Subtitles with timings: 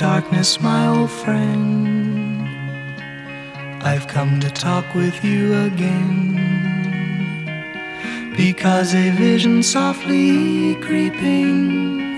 [0.00, 2.48] darkness, my old friend.
[3.82, 6.30] I've come to talk with you again.
[8.34, 12.16] Because a vision softly creeping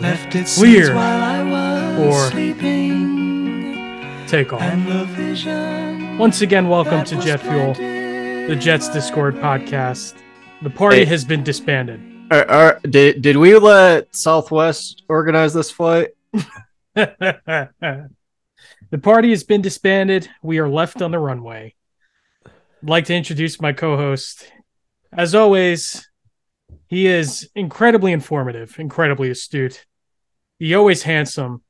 [0.00, 0.94] left its seeds Weird.
[0.94, 4.26] while I was Or- sleeping.
[4.26, 4.60] Take off.
[4.60, 10.12] And the vision Once again, welcome to Jet Fuel, the Jets Discord podcast.
[10.60, 11.04] The party Hey.
[11.06, 12.02] has been disbanded.
[12.30, 16.08] Are, are, did did we let Southwest organize this flight?
[16.94, 18.10] the
[19.00, 20.28] party has been disbanded.
[20.42, 21.74] We are left on the runway.
[22.46, 24.50] I'd like to introduce my co-host.
[25.12, 26.08] As always,
[26.86, 29.86] he is incredibly informative, incredibly astute.
[30.58, 31.62] He always handsome.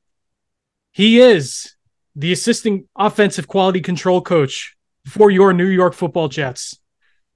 [0.91, 1.75] He is
[2.15, 4.75] the assistant offensive quality control coach
[5.07, 6.77] for your New York Football Jets.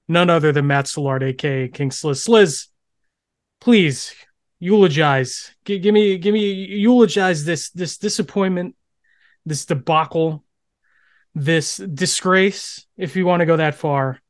[0.06, 2.26] None other than Matt Soulard, aka King Sliz.
[2.26, 2.68] Sliz,
[3.60, 4.14] please
[4.58, 5.54] eulogize.
[5.64, 8.76] G- give me, give me, eulogize this this disappointment,
[9.46, 10.44] this debacle,
[11.34, 14.20] this disgrace, if you want to go that far,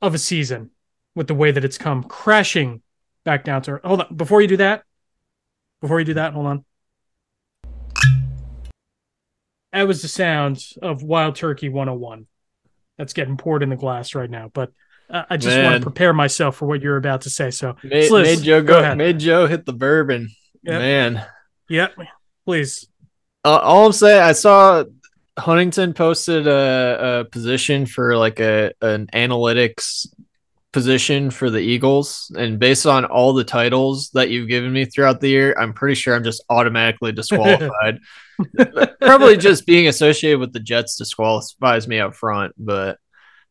[0.00, 0.70] of a season
[1.14, 2.82] with the way that it's come crashing
[3.24, 3.80] back down to.
[3.84, 4.84] Hold on, before you do that,
[5.80, 6.64] before you do that, hold on.
[9.72, 12.26] That was the sound of Wild Turkey 101.
[12.98, 14.72] That's getting poured in the glass right now, but.
[15.10, 17.50] Uh, I just want to prepare myself for what you're about to say.
[17.50, 18.96] So, Made, made Joe go go, ahead.
[18.98, 20.28] made Joe hit the bourbon.
[20.62, 20.80] Yep.
[20.80, 21.26] Man,
[21.68, 21.94] Yep.
[22.46, 22.88] Please.
[23.44, 24.84] uh, all I'm saying, I saw
[25.38, 30.06] Huntington posted a, a position for like a an analytics
[30.72, 35.20] position for the Eagles, and based on all the titles that you've given me throughout
[35.20, 37.98] the year, I'm pretty sure I'm just automatically disqualified.
[39.00, 42.98] Probably just being associated with the Jets disqualifies me up front, but.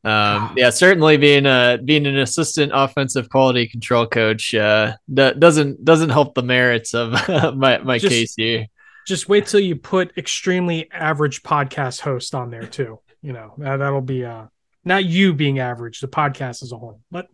[0.04, 5.86] Um, yeah, certainly being a being an assistant offensive quality control coach uh, do- doesn't
[5.86, 7.12] doesn't help the merits of
[7.56, 8.68] my my Just- case here.
[9.08, 13.00] Just wait till you put extremely average podcast host on there too.
[13.22, 14.46] You know, that, that'll be uh
[14.84, 17.02] not you being average, the podcast as a whole.
[17.12, 17.28] But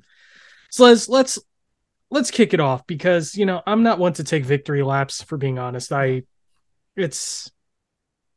[0.70, 1.40] so let's let's
[2.10, 5.38] let's kick it off because you know I'm not one to take victory laps for
[5.38, 5.92] being honest.
[5.92, 6.24] I
[6.96, 7.52] it's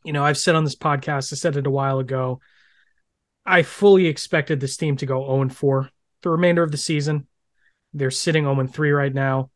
[0.04, 2.40] you know, I've said on this podcast, I said it a while ago.
[3.46, 5.90] I fully expected this team to go 0 4
[6.22, 7.26] the remainder of the season.
[7.94, 9.50] They're sitting 0 3 right now.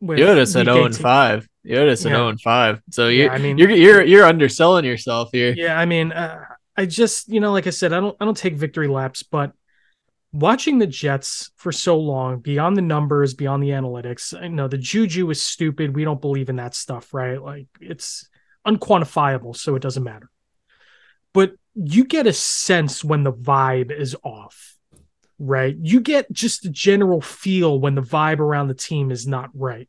[0.00, 1.48] with You would have said 0 and 18 5.
[1.62, 2.82] You would have said 0 and 5.
[2.90, 5.54] So you, Yeah, I mean- you're you're you're underselling yourself here.
[5.56, 6.44] Yeah, I mean, uh,
[6.76, 9.52] I just you know, like I said, I don't I don't take victory laps, but
[10.32, 14.78] watching the Jets for so long, beyond the numbers, beyond the analytics, I know the
[14.78, 15.94] juju is stupid.
[15.94, 17.40] We don't believe in that stuff, right?
[17.42, 18.28] Like it's
[18.66, 20.30] unquantifiable, so it doesn't matter.
[21.32, 24.76] But you get a sense when the vibe is off,
[25.38, 25.76] right?
[25.80, 29.88] You get just a general feel when the vibe around the team is not right.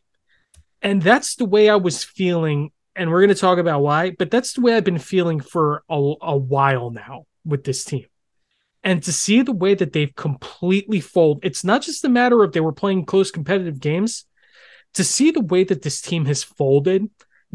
[0.82, 4.30] And that's the way I was feeling and we're going to talk about why, but
[4.30, 8.06] that's the way I've been feeling for a, a while now with this team.
[8.84, 12.52] And to see the way that they've completely folded, it's not just a matter of
[12.52, 14.26] they were playing close competitive games.
[14.96, 17.10] To see the way that this team has folded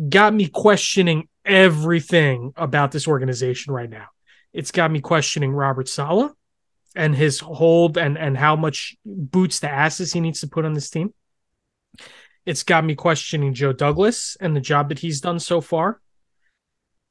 [0.09, 4.07] got me questioning everything about this organization right now.
[4.57, 6.33] It's got me questioning Robert Saleh
[6.95, 10.73] and his hold and, and how much boots to asses he needs to put on
[10.73, 11.13] this team.
[12.47, 16.01] It's got me questioning Joe Douglas and the job that he's done so far.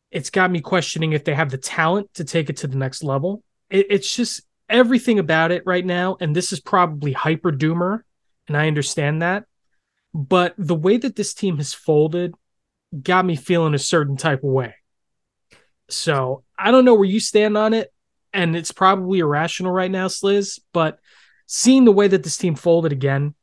[0.10, 3.04] It's got me questioning if they have the talent to take it to the next
[3.04, 3.44] level.
[3.70, 6.18] It, it's just everything about it right now.
[6.20, 8.00] And this is probably hyper doomer.
[8.48, 9.46] And I understand that.
[10.16, 12.34] But the way that this team has folded
[13.00, 14.74] got me feeling a certain type of way.
[15.90, 17.92] So I don't know where you stand on it.
[18.34, 21.00] And it's probably irrational right now, Sliz, but
[21.48, 23.34] seeing the way that this team folded again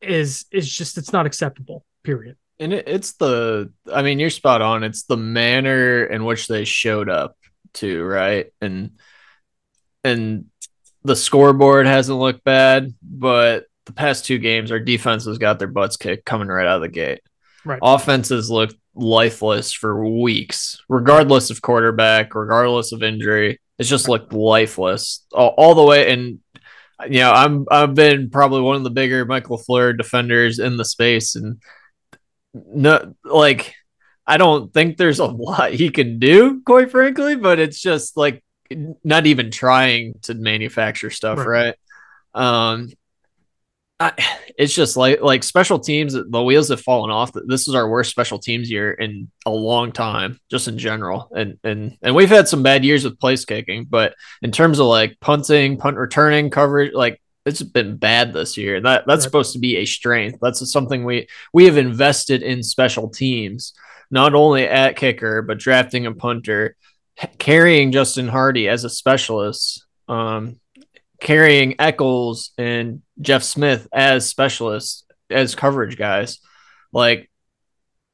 [0.00, 1.84] is is just it's not acceptable.
[2.04, 2.36] Period.
[2.58, 4.84] And it, it's the I mean, you're spot on.
[4.84, 7.36] It's the manner in which they showed up
[7.72, 8.52] too, right?
[8.60, 8.92] And
[10.04, 10.46] and
[11.02, 15.68] the scoreboard hasn't looked bad, but the past two games, our defense has got their
[15.68, 17.20] butts kicked coming right out of the gate.
[17.64, 17.78] Right.
[17.82, 23.60] Offenses looked lifeless for weeks, regardless of quarterback, regardless of injury.
[23.78, 26.12] It's just looked lifeless all, all the way.
[26.12, 26.40] And
[27.08, 30.84] you know, I'm I've been probably one of the bigger Mike LaFleur defenders in the
[30.84, 31.62] space, and
[32.54, 33.74] no, like
[34.26, 37.36] I don't think there's a lot he can do, quite frankly.
[37.36, 38.42] But it's just like
[39.02, 41.74] not even trying to manufacture stuff, Right.
[42.34, 42.70] right?
[42.72, 42.88] Um,
[44.00, 44.12] I,
[44.56, 46.14] it's just like like special teams.
[46.14, 47.32] The wheels have fallen off.
[47.46, 51.30] This is our worst special teams year in a long time, just in general.
[51.36, 54.86] And and and we've had some bad years with place kicking, but in terms of
[54.86, 58.80] like punting, punt returning, coverage, like it's been bad this year.
[58.80, 59.22] That that's Right.
[59.22, 60.38] supposed to be a strength.
[60.40, 63.74] That's something we we have invested in special teams
[64.10, 66.74] not only at kicker, but drafting a punter,
[67.38, 70.58] carrying Justin Hardy as a specialist, um,
[71.20, 76.38] carrying Echols and Jeff Smith as specialists, as coverage guys.
[76.92, 77.30] Like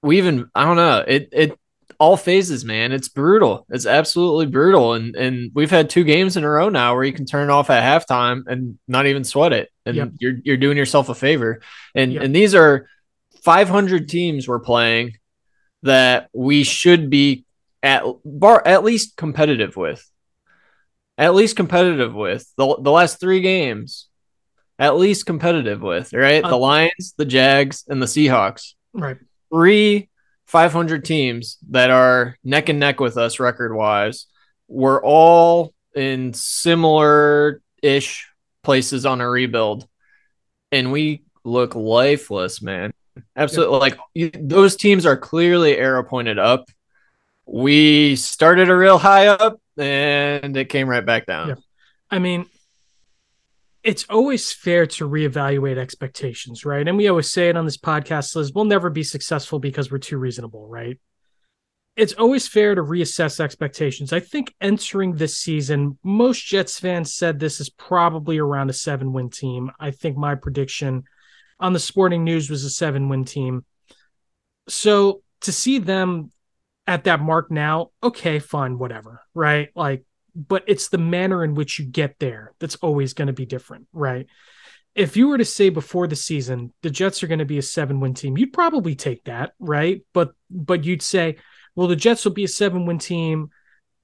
[0.03, 1.59] we even I don't know, it it
[1.99, 2.93] all phases, man.
[2.93, 3.67] It's brutal.
[3.71, 4.95] It's absolutely brutal.
[4.95, 7.71] And and we've had two games in a row now where you can turn off
[7.71, 9.71] at halftime and not even sweat it.
[9.85, 10.11] And yep.
[10.19, 11.61] you're you're doing yourself a favor.
[11.95, 12.23] And yep.
[12.23, 12.89] and these are
[13.43, 15.17] 500 teams we're playing
[15.83, 17.45] that we should be
[17.83, 20.09] at bar at least competitive with.
[21.19, 22.51] At least competitive with.
[22.57, 24.09] The the last 3 games
[24.79, 26.45] at least competitive with, right?
[26.45, 28.75] Uh, the Lions, the Jags, and the Seahawks.
[28.93, 29.17] Right.
[29.53, 30.09] Three
[30.47, 34.27] 500 teams that are neck and neck with us record wise.
[34.69, 38.29] We're all in similar ish
[38.63, 39.89] places on a rebuild,
[40.73, 42.93] and we look lifeless, man.
[43.35, 43.79] Absolutely.
[43.79, 46.69] Like you, those teams are clearly arrow pointed up.
[47.47, 51.49] We started a real high up and it came right back down.
[51.49, 51.55] Yeah.
[52.11, 52.47] I mean,
[53.83, 56.87] it's always fair to reevaluate expectations, right?
[56.87, 59.99] And we always say it on this podcast, Liz, we'll never be successful because we're
[59.99, 60.99] too reasonable, right?
[61.95, 64.13] It's always fair to reassess expectations.
[64.13, 69.13] I think entering this season, most Jets fans said this is probably around a seven
[69.13, 69.71] win team.
[69.79, 71.05] I think my prediction
[71.61, 73.65] on the sporting news was a seven win team.
[74.69, 76.33] So to see them
[76.87, 79.71] at that mark now, okay, fine, whatever, right?
[79.75, 80.05] Like
[80.37, 83.87] but it's the manner in which you get there that's always going to be different,
[83.93, 84.27] right?
[84.95, 87.63] If you were to say before the season the Jets are going to be a
[87.63, 90.03] seven win team, you'd probably take that, right?
[90.13, 91.37] But but you'd say,
[91.75, 93.51] well, the Jets will be a seven win team,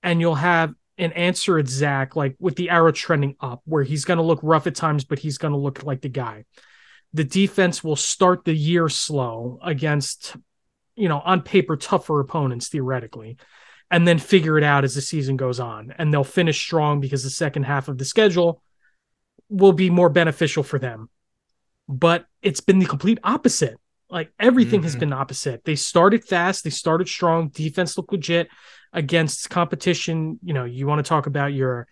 [0.03, 4.05] and you'll have an answer at Zach like with the arrow trending up, where he's
[4.05, 6.45] going to look rough at times, but he's going to look like the guy.
[7.15, 10.37] The defense will start the year slow against,
[10.97, 13.37] you know, on paper tougher opponents theoretically
[13.91, 15.95] and then figure it out as the season goes on.
[15.99, 18.63] And they'll finish strong because the second half of the schedule
[19.49, 21.11] will be more beneficial for them.
[21.89, 23.79] But it's been the complete opposite.
[24.09, 24.85] Like everything mm-hmm.
[24.85, 25.65] has been opposite.
[25.65, 28.49] They started fast, they started strong, defense looked legit
[28.93, 30.39] against competition.
[30.43, 31.87] You know, you want to talk about your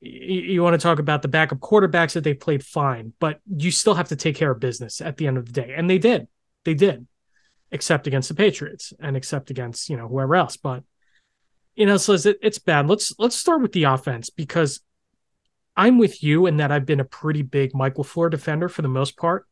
[0.00, 3.94] you want to talk about the backup quarterbacks that they played fine, but you still
[3.94, 5.74] have to take care of business at the end of the day.
[5.76, 6.28] And they did.
[6.64, 7.06] They did.
[7.72, 10.56] Except against the Patriots and except against, you know, whoever else.
[10.56, 10.84] But
[11.74, 12.88] you know, so it, it's bad.
[12.88, 14.80] Let's let's start with the offense because
[15.76, 18.88] I'm with you in that I've been a pretty big Michael LaFleur defender for the
[18.88, 19.46] most part.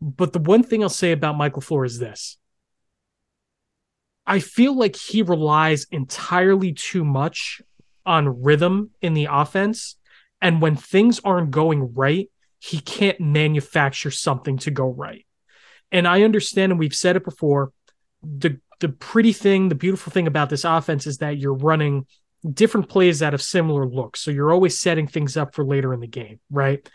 [0.00, 2.36] But the one thing I'll say about Michael LaFleur is this.
[4.26, 7.62] I feel like he relies entirely too much
[8.04, 9.96] on rhythm in the offense.
[10.42, 15.26] And when things aren't going right, he can't manufacture something to go right.
[15.92, 17.72] And I understand, and we've said it before,
[18.22, 22.06] the the pretty thing, the beautiful thing about this offense is that you're running
[22.52, 24.20] different plays out of similar looks.
[24.20, 26.86] So you're always setting things up for later in the game, right?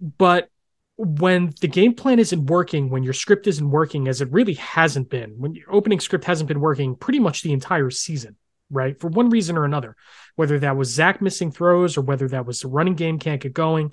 [0.00, 0.48] But
[0.96, 5.10] when the game plan isn't working, when your script isn't working, as it really hasn't
[5.10, 8.36] been, when your opening script hasn't been working pretty much the entire season,
[8.70, 8.98] right?
[8.98, 9.96] For one reason or another,
[10.36, 13.52] whether that was Zach missing throws or whether that was the running game can't get
[13.52, 13.92] going,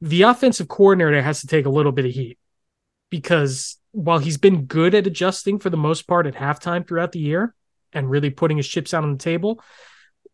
[0.00, 2.38] the offensive coordinator has to take a little bit of heat
[3.10, 7.20] because while he's been good at adjusting for the most part at halftime throughout the
[7.20, 7.54] year
[7.92, 9.62] and really putting his chips out on the table,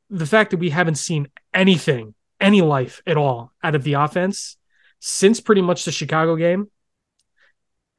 [0.08, 4.56] the fact that we haven't seen anything, any life at all out of the offense
[4.98, 6.70] since pretty much the Chicago game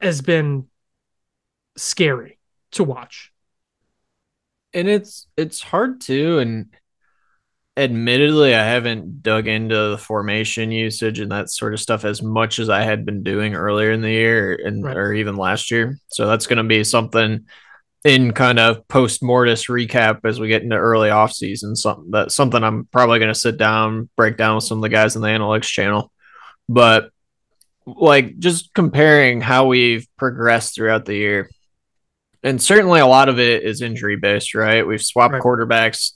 [0.00, 0.66] has been
[1.76, 2.38] scary
[2.72, 3.32] to watch.
[4.74, 6.66] And it's it's hard to and
[7.76, 12.58] admittedly i haven't dug into the formation usage and that sort of stuff as much
[12.58, 14.96] as i had been doing earlier in the year and right.
[14.96, 17.46] or even last year so that's going to be something
[18.04, 22.30] in kind of post mortem recap as we get into early off season something that
[22.30, 25.22] something i'm probably going to sit down break down with some of the guys in
[25.22, 26.12] the analytics channel
[26.68, 27.10] but
[27.86, 31.48] like just comparing how we've progressed throughout the year
[32.42, 35.42] and certainly a lot of it is injury based right we've swapped right.
[35.42, 36.12] quarterbacks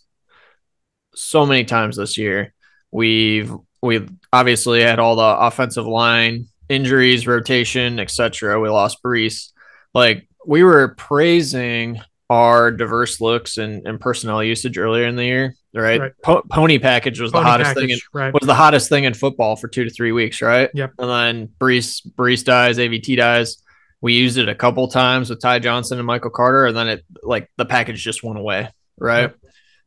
[1.17, 2.53] so many times this year.
[2.91, 8.61] We've we've obviously had all the offensive line injuries, rotation, etc.
[8.61, 9.53] We lost Breece.
[9.95, 15.55] Like we were praising our diverse looks and, and personnel usage earlier in the year,
[15.75, 16.01] right?
[16.01, 16.13] right.
[16.23, 18.35] Po- pony package was pony the hottest package, thing in, right.
[18.35, 20.71] was the hottest thing in football for two to three weeks, right?
[20.75, 20.93] Yep.
[20.99, 23.59] And then Breece Breece dies, AVT dies.
[24.01, 27.05] We used it a couple times with Ty Johnson and Michael Carter, and then it
[27.23, 28.69] like the package just went away,
[28.99, 29.33] right?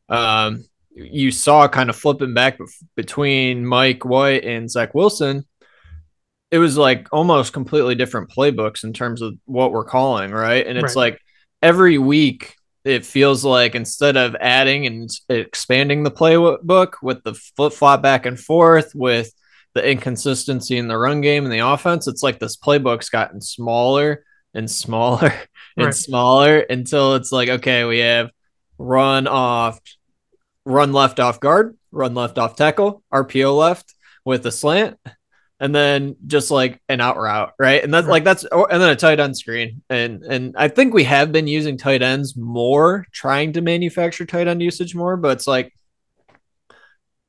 [0.09, 0.17] Yep.
[0.17, 2.57] Um, you saw kind of flipping back
[2.95, 5.45] between Mike White and Zach Wilson,
[6.51, 10.65] it was like almost completely different playbooks in terms of what we're calling, right?
[10.65, 11.13] And it's right.
[11.13, 11.21] like
[11.61, 12.55] every week
[12.85, 18.25] it feels like instead of adding and expanding the playbook with the flip flop back
[18.25, 19.31] and forth with
[19.75, 24.23] the inconsistency in the run game and the offense, it's like this playbook's gotten smaller
[24.53, 25.33] and smaller
[25.77, 25.93] and right.
[25.93, 28.31] smaller until it's like, okay, we have
[28.77, 29.79] run off,
[30.65, 33.93] run left off guard, run left off tackle, RPO left
[34.25, 34.97] with a slant,
[35.59, 37.83] and then just like an out route, right?
[37.83, 38.11] And that's right.
[38.11, 39.81] like that's and then a tight end screen.
[39.89, 44.47] And and I think we have been using tight ends more, trying to manufacture tight
[44.47, 45.73] end usage more, but it's like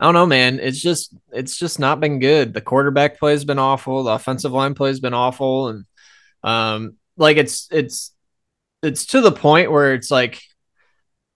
[0.00, 0.60] I don't know, man.
[0.60, 2.54] It's just it's just not been good.
[2.54, 4.04] The quarterback play has been awful.
[4.04, 5.84] The offensive line play has been awful, and
[6.42, 8.12] um, like it's it's
[8.82, 10.40] it's to the point where it's like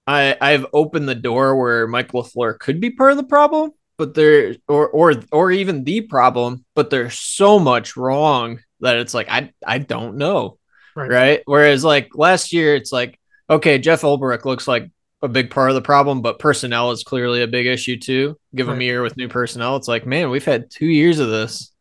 [0.06, 4.14] I I've opened the door where Mike LaFleur could be part of the problem, but
[4.14, 9.28] there or or or even the problem, but there's so much wrong that it's like
[9.30, 10.58] I I don't know.
[10.96, 11.10] Right.
[11.10, 11.42] right?
[11.46, 13.18] Whereas like last year it's like
[13.48, 14.90] okay, Jeff Ulbrich looks like
[15.22, 18.38] a big part of the problem, but personnel is clearly a big issue too.
[18.54, 18.74] Give right.
[18.74, 19.76] them a year with new personnel.
[19.76, 21.72] It's like, man, we've had two years of this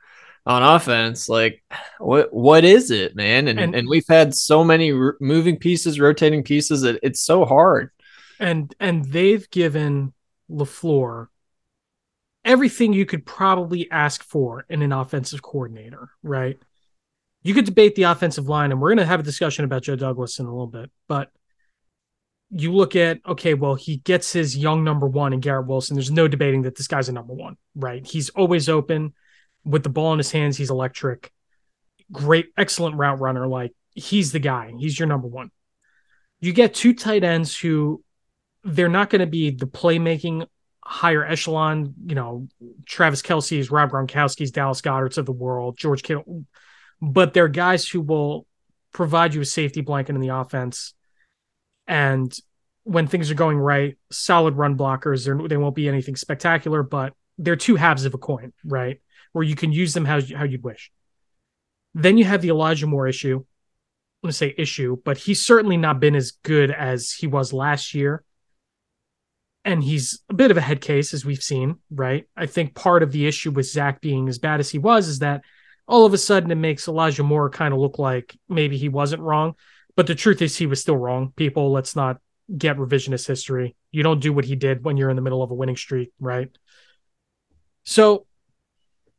[0.46, 1.28] on offense.
[1.28, 1.62] Like,
[2.00, 3.50] what what is it, man?
[3.50, 7.44] And and, and we've had so many r- moving pieces, rotating pieces that it's so
[7.44, 7.92] hard
[8.44, 10.14] and and they've given
[10.52, 11.28] LaFleur
[12.46, 16.58] everything you could probably ask for in an offensive coordinator, right?
[17.42, 19.96] You could debate the offensive line, and we're going to have a discussion about Joe
[19.96, 21.32] Douglas in a little bit, but
[22.52, 25.96] you look at okay, well, he gets his young number one in Garrett Wilson.
[25.96, 28.06] There's no debating that this guy's a number one, right?
[28.06, 29.14] He's always open
[29.64, 30.58] with the ball in his hands.
[30.58, 31.32] He's electric,
[32.12, 33.48] great, excellent route runner.
[33.48, 34.72] Like he's the guy.
[34.78, 35.50] He's your number one.
[36.42, 38.03] You get two tight ends who
[38.64, 40.48] they're not going to be the playmaking
[40.86, 42.48] higher echelon, you know,
[42.86, 46.46] Travis Kelce's, Rob Gronkowski's, Dallas Goedert's of the world, George Kittle,
[47.02, 48.46] but they're guys who will
[48.92, 50.94] provide you a safety blanket in the offense.
[51.88, 52.34] And
[52.84, 55.26] when things are going right, solid run blockers.
[55.26, 59.02] They're, they won't be anything spectacular, but they're two halves of a coin, right?
[59.32, 60.92] Where you can use them how, how you'd wish.
[61.94, 63.38] Then you have the Elijah Moore issue.
[63.38, 67.52] I'm going to say issue, but he's certainly not been as good as he was
[67.52, 68.24] last year
[69.66, 72.28] and he's a bit of a head case as we've seen, right?
[72.36, 75.20] I think part of the issue with Zach being as bad as he was is
[75.20, 75.42] that
[75.88, 79.22] all of a sudden it makes Elijah Moore kind of look like maybe he wasn't
[79.22, 79.56] wrong,
[79.96, 81.34] but the truth is he was still wrong.
[81.36, 82.18] People, let's not
[82.58, 83.76] get revisionist history.
[83.92, 86.12] You don't do what he did when you're in the middle of a winning streak,
[86.20, 86.50] right?
[87.84, 88.26] So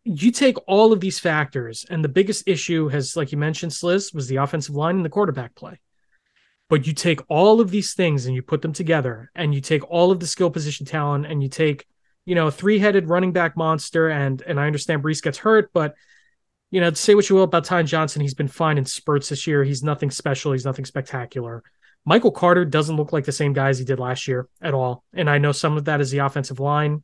[0.05, 4.15] you take all of these factors, and the biggest issue has, like you mentioned, Sliz,
[4.15, 5.81] was the offensive line and the quarterback play.
[6.69, 9.89] But you take all of these things and you put them together, and you take
[9.91, 11.87] all of the skill position talent, and you take,
[12.25, 14.09] you know, three headed running back monster.
[14.09, 15.95] And and I understand Breece gets hurt, but
[16.71, 19.47] you know, say what you will about Ty Johnson, he's been fine in spurts this
[19.47, 19.63] year.
[19.63, 20.51] He's nothing special.
[20.51, 21.63] He's nothing spectacular.
[22.05, 25.05] Michael Carter doesn't look like the same guy as he did last year at all.
[25.15, 27.03] And I know some of that is the offensive line,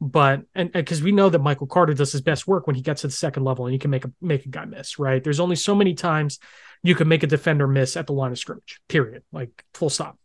[0.00, 3.00] but and because we know that Michael Carter does his best work when he gets
[3.00, 5.22] to the second level and he can make a make a guy miss, right?
[5.22, 6.38] There's only so many times
[6.82, 9.22] you can make a defender miss at the line of scrimmage, period.
[9.32, 10.18] Like full stop.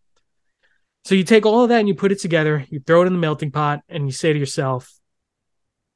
[1.05, 3.13] So you take all of that and you put it together, you throw it in
[3.13, 4.91] the melting pot, and you say to yourself,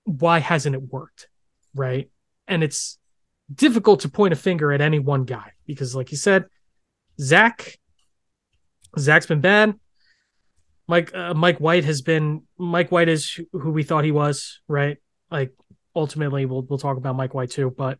[0.05, 1.27] why hasn't it worked?
[1.75, 2.09] Right.
[2.47, 2.97] And it's
[3.53, 6.45] difficult to point a finger at any one guy because, like you said,
[7.19, 7.77] Zach,
[8.97, 9.75] Zach's been bad.
[10.87, 14.97] Mike uh, Mike White has been Mike White is who we thought he was, right?
[15.31, 15.53] Like
[15.95, 17.99] ultimately we'll we'll talk about Mike White too, but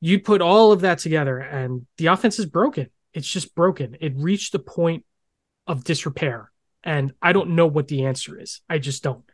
[0.00, 2.90] you put all of that together and the offense is broken.
[3.14, 3.96] It's just broken.
[4.00, 5.04] It reached the point
[5.66, 6.50] of disrepair.
[6.84, 8.60] And I don't know what the answer is.
[8.68, 9.24] I just don't.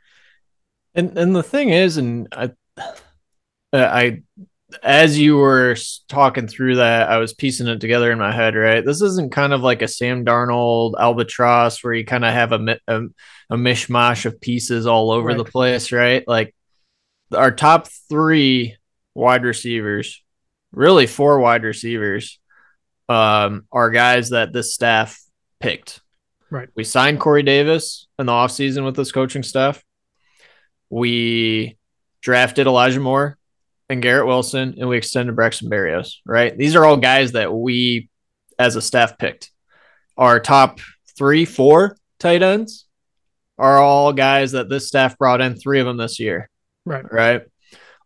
[0.94, 2.50] And and the thing is, and I,
[3.72, 4.22] I,
[4.82, 5.76] as you were
[6.08, 8.54] talking through that, I was piecing it together in my head.
[8.54, 12.52] Right, this isn't kind of like a Sam Darnold albatross where you kind of have
[12.52, 13.02] a, a,
[13.50, 15.36] a mishmash of pieces all over right.
[15.36, 15.92] the place.
[15.92, 16.54] Right, like
[17.34, 18.76] our top three
[19.14, 20.22] wide receivers
[20.72, 22.38] really four wide receivers
[23.08, 25.20] um, are guys that this staff
[25.60, 26.00] picked.
[26.50, 26.68] Right.
[26.74, 29.82] We signed Corey Davis in the offseason with this coaching staff.
[30.90, 31.78] We
[32.20, 33.38] drafted Elijah Moore
[33.92, 36.56] and Garrett Wilson, and we extended Braxton Berrios, right?
[36.56, 38.08] These are all guys that we
[38.58, 39.50] as a staff picked.
[40.16, 40.80] Our top
[41.16, 42.86] three, four tight ends
[43.58, 46.48] are all guys that this staff brought in, three of them this year.
[46.84, 47.04] Right.
[47.10, 47.42] Right.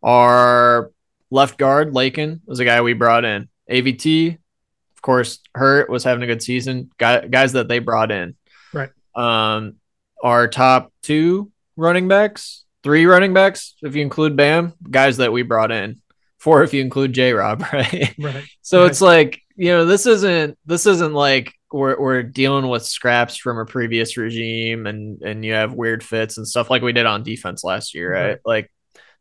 [0.03, 0.91] Our
[1.31, 3.49] Left guard, Laken was a guy we brought in.
[3.71, 6.91] AVT, of course, Hurt was having a good season.
[6.99, 8.37] Guys that they brought in.
[8.73, 8.91] Right.
[9.15, 9.77] Um,
[10.23, 15.43] our top two running backs, three running backs, if you include Bam, guys that we
[15.43, 16.01] brought in.
[16.39, 18.15] Four if you include J Rob, right?
[18.17, 18.45] Right.
[18.63, 18.91] so right.
[18.91, 23.59] it's like, you know, this isn't this isn't like we're, we're dealing with scraps from
[23.59, 27.25] a previous regime and and you have weird fits and stuff like we did on
[27.25, 28.29] defense last year, right?
[28.29, 28.39] right.
[28.45, 28.73] Like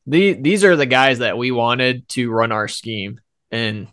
[0.05, 3.19] the these are the guys that we wanted to run our scheme
[3.49, 3.87] and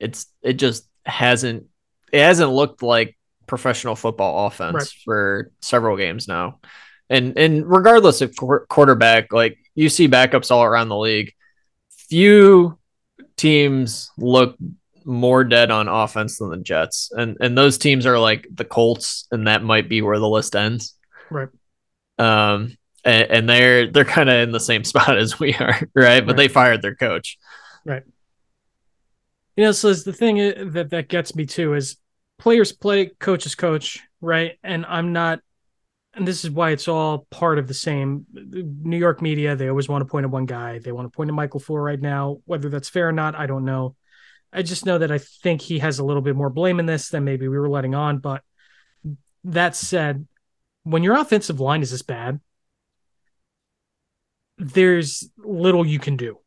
[0.00, 1.66] it's it just hasn't
[2.12, 3.16] it hasn't looked like
[3.46, 4.88] professional football offense right.
[5.04, 6.58] for several games now.
[7.14, 11.32] And and regardless of qu- quarterback, like you see backups all around the league,
[11.90, 12.76] few
[13.36, 14.56] teams look
[15.04, 17.12] more dead on offense than the Jets.
[17.12, 20.56] And and those teams are like the Colts and that might be where the list
[20.56, 20.96] ends.
[21.30, 21.48] Right.
[22.18, 26.20] Um and, and they're they're kind of in the same spot as we are, right?
[26.20, 26.36] But right.
[26.36, 27.38] they fired their coach.
[27.84, 28.02] Right.
[29.56, 31.96] You know, so the thing that that gets me too is
[32.38, 34.58] players play, coaches coach, right?
[34.64, 35.40] And I'm not
[36.16, 39.56] and this is why it's all part of the same New York media.
[39.56, 40.78] They always want to point at one guy.
[40.78, 42.38] They want to point at Michael LaFleur right now.
[42.44, 43.96] Whether that's fair or not, I don't know.
[44.52, 47.08] I just know that I think he has a little bit more blame in this
[47.08, 48.18] than maybe we were letting on.
[48.18, 48.42] But
[49.44, 50.26] that said,
[50.84, 52.40] when your offensive line is this bad,
[54.56, 56.38] there's little you can do,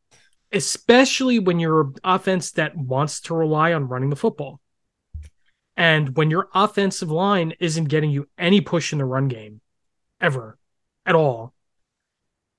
[0.50, 4.60] especially when you're an offense that wants to rely on running the football.
[5.78, 9.60] And when your offensive line isn't getting you any push in the run game
[10.20, 10.58] ever
[11.06, 11.54] at all,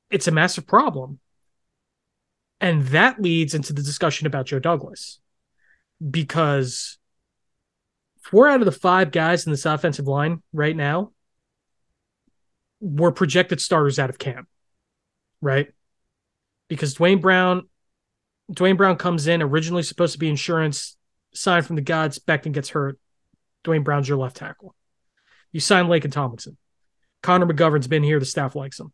[0.09, 1.19] it's a massive problem.
[2.61, 5.19] And that leads into the discussion about Joe Douglas
[6.09, 6.97] because
[8.21, 11.11] four out of the five guys in this offensive line right now
[12.79, 14.47] were projected starters out of camp,
[15.41, 15.67] right?
[16.69, 17.67] Because Duane Brown,
[18.49, 20.95] Duane Brown comes in originally supposed to be insurance,
[21.33, 22.17] signed from the gods.
[22.17, 22.97] Becton gets hurt.
[23.63, 24.75] Duane Brown's your left tackle.
[25.51, 26.57] You sign Laken Tomlinson.
[27.21, 28.19] Connor McGovern's been here.
[28.19, 28.93] The staff likes him.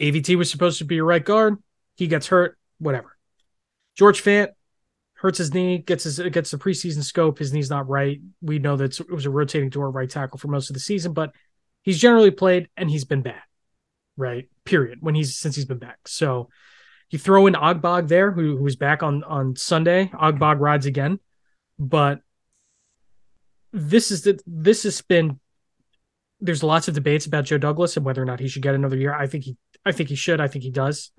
[0.00, 1.56] AVT was supposed to be your right guard.
[1.96, 2.58] He gets hurt.
[2.78, 3.16] Whatever.
[3.96, 4.48] George Fant
[5.14, 7.38] hurts his knee, gets his gets the preseason scope.
[7.38, 8.20] His knee's not right.
[8.42, 11.12] We know that it was a rotating door right tackle for most of the season,
[11.12, 11.32] but
[11.82, 13.42] he's generally played and he's been bad.
[14.18, 14.48] Right.
[14.64, 14.98] Period.
[15.00, 15.98] When he's since he's been back.
[16.06, 16.50] So
[17.10, 20.10] you throw in Ogbog there, who who's back on on Sunday.
[20.12, 21.20] Ogbog rides again,
[21.78, 22.20] but
[23.76, 25.38] this is the this has been
[26.40, 28.96] there's lots of debates about Joe Douglas and whether or not he should get another
[28.96, 29.14] year.
[29.14, 30.40] I think he I think he should.
[30.40, 31.12] I think he does.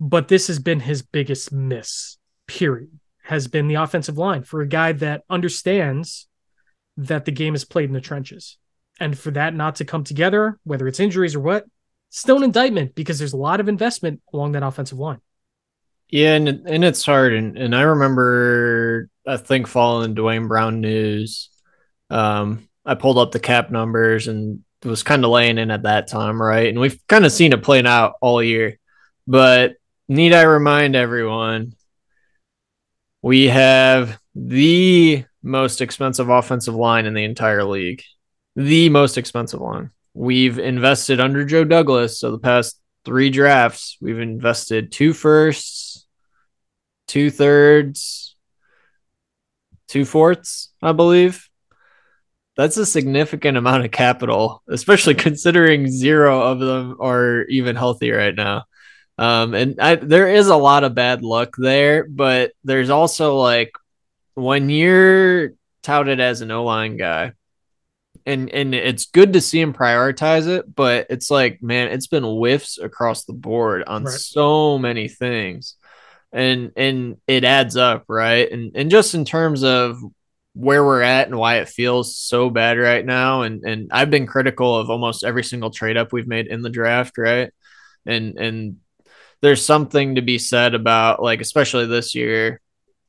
[0.00, 2.98] But this has been his biggest miss, period.
[3.24, 6.28] Has been the offensive line for a guy that understands
[6.96, 8.58] that the game is played in the trenches.
[9.00, 11.64] And for that not to come together, whether it's injuries or what,
[12.10, 15.20] still an indictment because there's a lot of investment along that offensive line.
[16.08, 17.32] Yeah, and and it's hard.
[17.32, 21.50] And and I remember I think following Duane Brown news
[22.14, 26.06] um, I pulled up the cap numbers and was kind of laying in at that
[26.06, 26.68] time, right?
[26.68, 28.78] And we've kind of seen it playing out all year.
[29.26, 29.74] But
[30.08, 31.74] need I remind everyone,
[33.20, 38.02] we have the most expensive offensive line in the entire league.
[38.54, 39.90] The most expensive line.
[40.12, 42.20] We've invested under Joe Douglas.
[42.20, 46.06] So the past three drafts, we've invested two firsts,
[47.08, 48.36] two thirds,
[49.88, 51.48] two fourths, I believe
[52.56, 58.34] that's a significant amount of capital, especially considering zero of them are even healthy right
[58.34, 58.64] now.
[59.16, 63.72] Um, and I, there is a lot of bad luck there, but there's also like
[64.34, 67.32] when you're touted as an O line guy,
[68.26, 72.24] and and it's good to see him prioritize it, but it's like man, it's been
[72.24, 74.14] whiffs across the board on right.
[74.14, 75.76] so many things,
[76.32, 78.50] and and it adds up, right?
[78.50, 79.98] And and just in terms of
[80.54, 83.42] where we're at and why it feels so bad right now.
[83.42, 86.70] And and I've been critical of almost every single trade up we've made in the
[86.70, 87.52] draft, right?
[88.06, 88.76] And and
[89.40, 92.60] there's something to be said about like especially this year,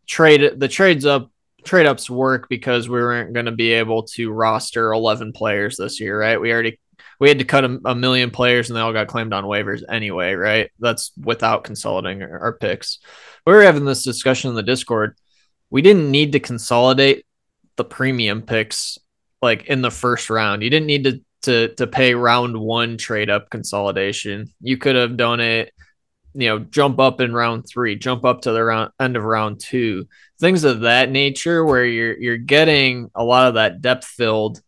[0.08, 1.32] trade the trades up
[1.64, 6.00] trade ups work because we weren't going to be able to roster 11 players this
[6.00, 6.40] year, right?
[6.40, 6.80] We already
[7.20, 9.82] we had to cut a, a, million players and they all got claimed on waivers
[9.90, 10.70] anyway, right?
[10.80, 13.00] That's without consolidating our, our picks.
[13.46, 15.18] We were having this discussion in the Discord.
[15.70, 17.25] We didn't need to consolidate
[17.78, 18.98] the premium picks
[19.42, 20.64] like in the first round.
[20.64, 24.48] You didn't need to to to pay round one trade up consolidation.
[24.62, 25.74] You could have done it,
[26.34, 29.60] you know, jump up in round three, jump up to the round end of round
[29.60, 30.08] two,
[30.40, 34.62] things of that nature, where you're you're getting a lot of that depth filled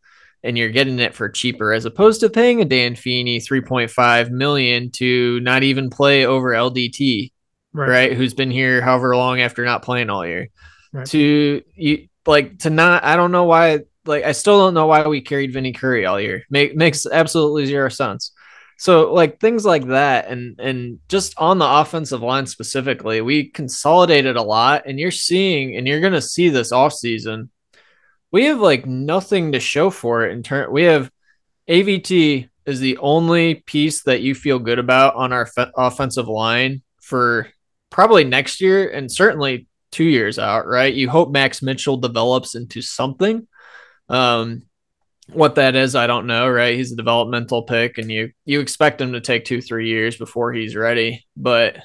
[0.44, 4.92] and you're getting it for cheaper as opposed to paying a Dan Feeney 3.5 million
[4.92, 7.32] to not even play over LDT,
[7.74, 7.90] right?
[7.90, 10.48] right who's been here however long after not playing all year.
[10.94, 11.08] Right.
[11.08, 15.08] To you like to not I don't know why like I still don't know why
[15.08, 16.44] we carried Vinny Curry all year.
[16.50, 18.32] Make, makes absolutely zero sense.
[18.80, 24.36] So like things like that and and just on the offensive line specifically, we consolidated
[24.36, 27.50] a lot and you're seeing and you're going to see this off season
[28.32, 30.72] we have like nothing to show for it in turn.
[30.72, 31.12] We have
[31.70, 36.82] AVT is the only piece that you feel good about on our fe- offensive line
[37.02, 37.48] for
[37.90, 40.94] probably next year and certainly two years out, right?
[40.94, 43.48] You hope Max Mitchell develops into something.
[44.10, 44.62] Um,
[45.34, 46.76] what that is, I don't know, right?
[46.76, 50.54] He's a developmental pick, and you you expect him to take two, three years before
[50.54, 51.26] he's ready.
[51.36, 51.78] But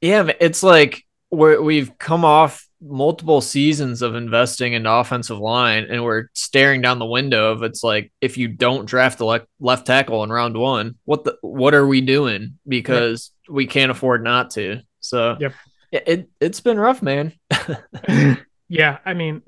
[0.00, 6.04] yeah, it's like we're, we've come off multiple seasons of investing in offensive line, and
[6.04, 9.88] we're staring down the window of it's like if you don't draft the le- left
[9.88, 12.58] tackle in round one, what the what are we doing?
[12.66, 14.82] Because we can't afford not to.
[15.00, 15.52] So yep.
[15.90, 17.32] It, it it's been rough, man.
[18.68, 19.42] yeah, I mean,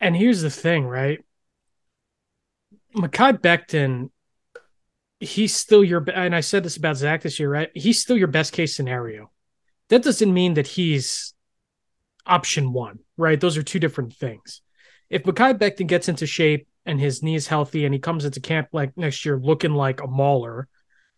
[0.00, 1.24] and here's the thing, right?
[2.96, 4.10] Mekhi Becton,
[5.20, 7.70] he's still your and I said this about Zach this year, right?
[7.74, 9.30] He's still your best case scenario.
[9.88, 11.34] That doesn't mean that he's
[12.26, 13.40] option one, right?
[13.40, 14.62] Those are two different things.
[15.08, 18.40] If Mekhi Becton gets into shape and his knee is healthy and he comes into
[18.40, 20.68] camp like next year looking like a mauler,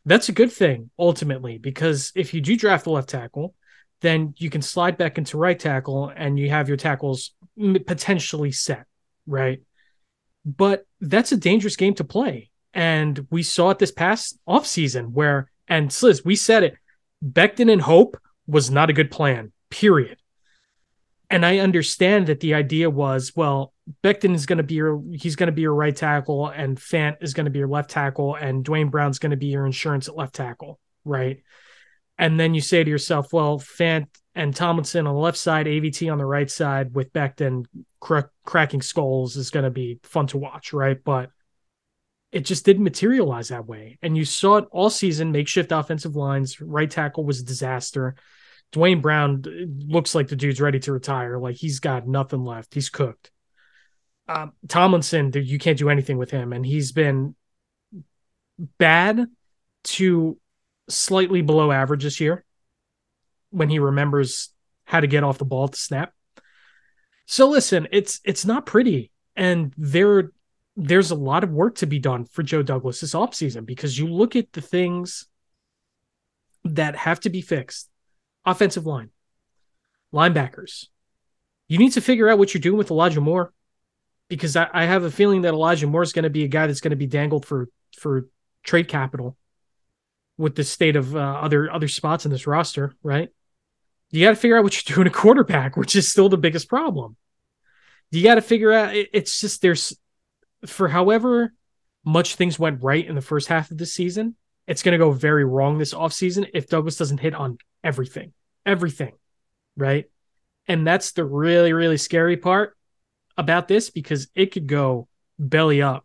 [0.05, 3.55] that's a good thing ultimately because if you do draft the left tackle,
[4.02, 7.34] then you can slide back into right tackle and you have your tackles
[7.86, 8.84] potentially set,
[9.26, 9.62] right?
[10.44, 12.50] But that's a dangerous game to play.
[12.74, 16.74] And we saw it this past offseason where, and Sliz, we said it,
[17.24, 20.18] Becton and Hope was not a good plan, period.
[21.30, 25.36] And I understand that the idea was, well, Becton is going to be your he's
[25.36, 28.34] going to be your right tackle, and Fant is going to be your left tackle,
[28.34, 31.42] and Duane Brown's going to be your insurance at left tackle, right?
[32.22, 34.06] And then you say to yourself, well, Fant
[34.37, 37.64] and Tomlinson on the left side, AVT on the right side, with Becton
[37.98, 41.02] cr- cracking skulls is going to be fun to watch, right?
[41.02, 41.30] But
[42.30, 43.98] it just didn't materialize that way.
[44.02, 46.61] And you saw it all season makeshift offensive lines.
[46.61, 48.14] Right tackle was a disaster.
[48.70, 49.42] Duane Brown
[49.85, 51.40] looks like the dude's ready to retire.
[51.40, 52.72] Like he's got nothing left.
[52.72, 53.32] He's cooked.
[54.28, 57.35] Um, Tomlinson, you can't do anything with him, and he's been
[58.78, 59.26] bad
[59.82, 60.38] to
[60.92, 62.44] slightly below average this year
[63.50, 64.50] when he remembers
[64.85, 66.12] how to get off the ball to snap.
[67.26, 70.33] So listen, it's it's not pretty, and there
[70.76, 74.07] there's a lot of work to be done for Joe Douglas this offseason because you
[74.07, 75.26] look at the things
[76.64, 77.88] that have to be fixed
[78.44, 79.11] offensive line,
[80.12, 80.87] linebackers.
[81.68, 83.52] You need to figure out what you're doing with Elijah Moore
[84.28, 86.66] because I, I have a feeling that Elijah Moore is going to be a guy
[86.66, 88.28] that's going to be dangled for for
[88.64, 89.37] trade capital
[90.42, 93.28] with the state of uh, other other spots in this roster, right?
[94.11, 96.68] You got to figure out what you're doing a quarterback, which is still the biggest
[96.68, 97.16] problem.
[98.11, 99.96] You got to figure out it, it's just there's
[100.66, 101.55] for however
[102.05, 104.35] much things went right in the first half of the season,
[104.66, 108.33] it's going to go very wrong this offseason if Douglas doesn't hit on everything,
[108.66, 109.12] everything,
[109.76, 110.07] right?
[110.66, 112.76] And that's the really, really scary part
[113.37, 115.07] about this because it could go
[115.38, 116.05] belly up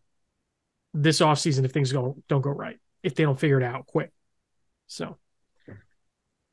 [0.94, 4.12] this offseason if things go, don't go right, if they don't figure it out quick.
[4.88, 5.18] So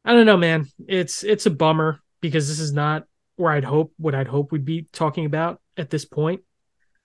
[0.04, 0.66] I don't know, man.
[0.86, 3.04] It's it's a bummer because this is not
[3.36, 6.42] where I'd hope what I'd hope we'd be talking about at this point.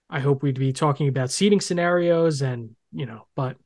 [0.08, 3.56] I hope we'd be talking about seating scenarios and you know, but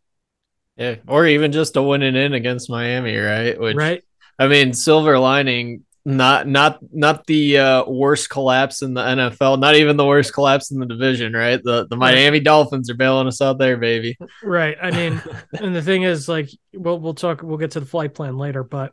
[0.76, 3.58] yeah, or even just a winning in against Miami, right?
[3.58, 4.02] Which, right.
[4.38, 9.74] I mean, silver lining, not not not the uh, worst collapse in the NFL, not
[9.74, 11.60] even the worst collapse in the division, right?
[11.62, 12.40] The the Miami.
[12.40, 14.16] Dolphins are bailing us out there, baby.
[14.42, 14.76] Right.
[14.80, 15.22] I mean,
[15.58, 18.62] and the thing is, like, we'll we'll talk, we'll get to the flight plan later,
[18.62, 18.92] but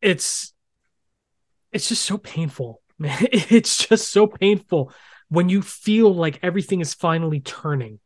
[0.00, 0.52] it's
[1.72, 3.18] it's just so painful, man.
[3.32, 4.92] It's just so painful
[5.28, 7.98] when you feel like everything is finally turning,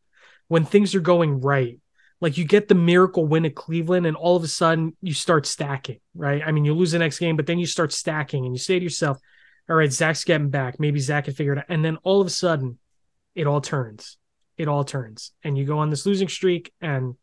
[0.48, 1.78] when things are going right.
[2.20, 5.46] Like you get the miracle win at Cleveland, and all of a sudden you start
[5.46, 6.42] stacking, right?
[6.44, 8.78] I mean, you lose the next game, but then you start stacking, and you say
[8.78, 9.18] to yourself,
[9.68, 10.78] "All right, Zach's getting back.
[10.78, 12.78] Maybe Zach can figure it out." And then all of a sudden,
[13.34, 14.18] it all turns.
[14.58, 16.72] It all turns, and you go on this losing streak.
[16.80, 17.14] And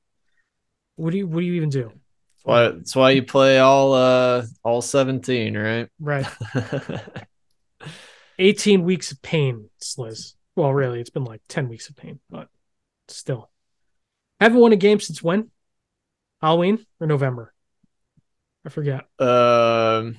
[0.96, 1.92] what do you what do you even do?
[1.92, 5.88] That's why, that's why you play all uh all seventeen, right?
[6.00, 6.26] Right.
[8.40, 10.36] 18 weeks of pain, Sliz.
[10.56, 12.50] Well, really, it's been like 10 weeks of pain, but
[13.08, 13.50] still.
[14.40, 15.50] Haven't won a game since when?
[16.42, 17.54] Halloween or November?
[18.66, 19.06] I forget.
[19.20, 20.18] Um,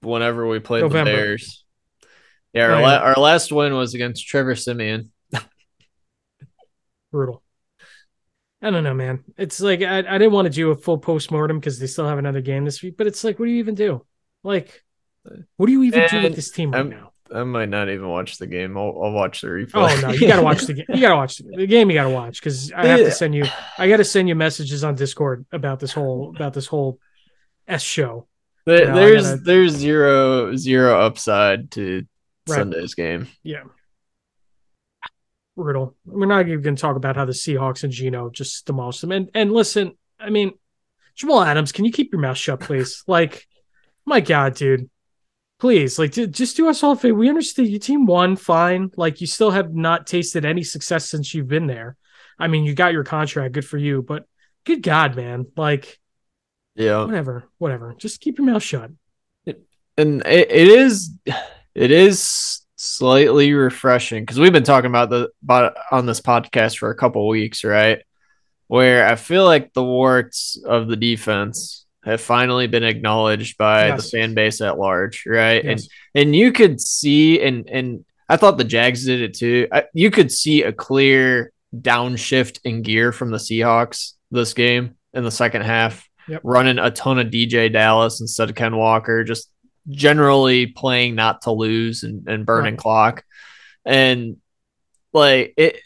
[0.00, 1.10] whenever we played November.
[1.10, 1.64] the Bears.
[2.52, 5.10] Yeah, our, oh, La- our last win was against Trevor Siemian.
[7.10, 7.42] Brutal.
[8.60, 9.24] I don't know, man.
[9.36, 12.06] It's like I, I didn't want to do a full post mortem because they still
[12.06, 14.06] have another game this week, but it's like, what do you even do?
[14.44, 14.84] Like,
[15.56, 17.11] what do you even and do with this team right I'm, now?
[17.34, 18.76] I might not even watch the game.
[18.76, 19.70] I'll, I'll watch the replay.
[19.74, 20.86] Oh no, you gotta watch the game.
[20.88, 21.90] You gotta watch the, the game.
[21.90, 23.44] You gotta watch because I have to send you.
[23.78, 26.98] I gotta send you messages on Discord about this whole about this whole
[27.66, 28.26] s show.
[28.66, 32.06] There, you know, there's gotta, there's zero zero upside to
[32.48, 32.56] Right.
[32.56, 33.28] Sunday's game.
[33.42, 33.62] Yeah.
[35.56, 35.96] Brutal.
[36.04, 39.12] We're not even going to talk about how the Seahawks and Geno just demolished them.
[39.12, 40.52] And and listen, I mean,
[41.14, 43.04] Jamal Adams, can you keep your mouth shut, please?
[43.06, 43.46] like,
[44.04, 44.90] my God, dude.
[45.62, 47.14] Please, like, just do us all a favor.
[47.16, 48.90] We understand your team won, fine.
[48.96, 51.94] Like, you still have not tasted any success since you've been there.
[52.36, 54.24] I mean, you got your contract, good for you, but
[54.64, 55.46] good God, man.
[55.56, 56.00] Like,
[56.74, 57.04] Yeah.
[57.04, 57.94] whatever, whatever.
[57.96, 58.90] Just keep your mouth shut.
[59.46, 61.12] and it, it is
[61.76, 66.90] it is slightly refreshing because we've been talking about the about on this podcast for
[66.90, 68.00] a couple weeks right
[68.66, 74.02] where i feel like the warts of the defense have finally been acknowledged by Yes.
[74.10, 75.88] the fan base at large right Yes.
[76.14, 79.84] and and you could see and and i thought the jags did it too I,
[79.94, 85.30] you could see a clear downshift in gear from the seahawks this game in the
[85.30, 86.40] second half Yep.
[86.44, 89.50] running a ton of dj dallas instead of ken walker just
[89.88, 92.78] generally playing not to lose and, and burning Right.
[92.80, 93.24] clock
[93.84, 94.36] and
[95.12, 95.80] like it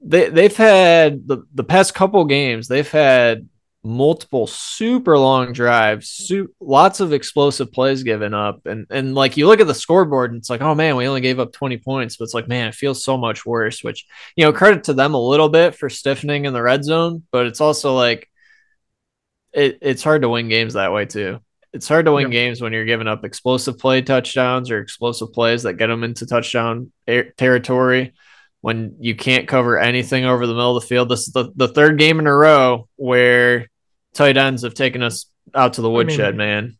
[0.00, 3.48] they they've had the, the past couple games they've had
[3.84, 8.66] multiple super long drives su- lots of explosive plays given up.
[8.66, 11.20] And and like you look at the scoreboard and it's like oh man we only
[11.20, 14.04] gave up 20 points but it's like man it feels so much worse which
[14.36, 17.46] you know credit to them a little bit for stiffening in the red zone but
[17.46, 18.28] it's also like
[19.52, 21.40] it, it's hard to win games that way too.
[21.72, 25.64] It's hard to win games when you're giving up explosive play touchdowns or explosive plays
[25.64, 28.14] that get them into touchdown air- territory
[28.60, 31.08] when you can't cover anything over the middle of the field.
[31.08, 33.68] This is the, the third game in a row where
[34.14, 36.76] tight ends have taken us out to the mean, woodshed, man.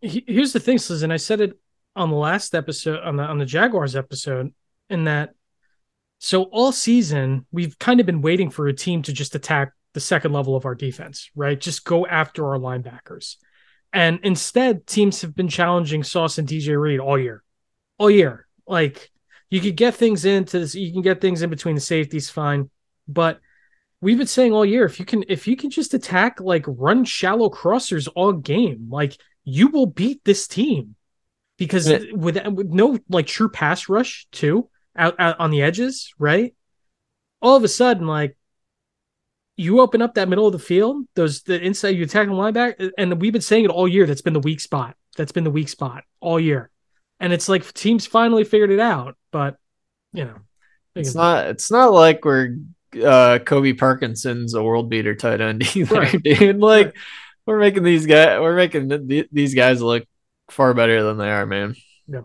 [0.00, 1.58] he- here's the thing, Sliz, and I said it
[1.94, 4.52] on the last episode on the on the Jaguars episode,
[4.90, 5.30] in that
[6.18, 10.00] so all season we've kind of been waiting for a team to just attack the
[10.00, 11.58] second level of our defense, right?
[11.60, 13.36] Just go after our linebackers.
[13.92, 17.42] And instead, teams have been challenging Sauce and DJ Reed all year.
[17.98, 18.46] All year.
[18.66, 19.10] Like
[19.50, 22.70] you could get things into this, you can get things in between the safeties, fine.
[23.06, 23.40] But
[24.00, 27.04] we've been saying all year, if you can if you can just attack like run
[27.04, 30.96] shallow crossers all game, like you will beat this team
[31.56, 32.00] because Yeah.
[32.12, 36.54] with, with no like true pass rush too out, out on the edges, right?
[37.40, 38.36] All of a sudden, like
[39.56, 42.90] you open up that middle of the field, those the inside you attack the linebacker,
[42.98, 44.04] and we've been saying it all year.
[44.06, 44.96] That's been the weak spot.
[45.16, 46.70] That's been the weak spot all year,
[47.20, 49.16] and it's like teams finally figured it out.
[49.32, 49.56] But
[50.12, 50.36] you know,
[50.94, 52.56] It's not it's not like we're
[53.04, 56.22] uh Colby Parkinson's a world beater tight end either, Right.
[56.22, 56.58] dude.
[56.58, 56.94] Like Right.
[57.46, 60.04] we're making these guys we're making th- th- these guys look
[60.50, 61.74] far better than they are, man.
[62.08, 62.22] Yeah,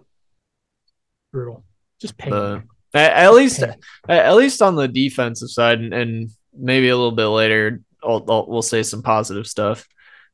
[1.32, 1.64] brutal.
[2.00, 2.32] Just pain.
[2.32, 3.76] The- at, at least Pain.
[4.10, 8.26] at at least on the defensive side, and, and maybe a little bit later, I'll,
[8.30, 9.88] I'll, we'll say some positive stuff.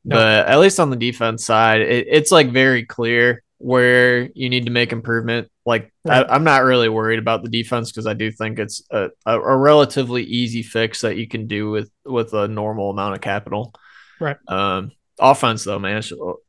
[0.04, 0.16] No.
[0.16, 4.66] But at least on the defense side, it, it's like very clear where you need
[4.66, 5.50] to make improvement.
[5.66, 6.26] Like Right.
[6.26, 9.40] I, I'm not really worried about the defense because I do think it's a, a,
[9.40, 13.74] a relatively easy fix that you can do with with a normal amount of capital.
[14.20, 14.38] Right.
[14.48, 16.02] Um, offense though, man,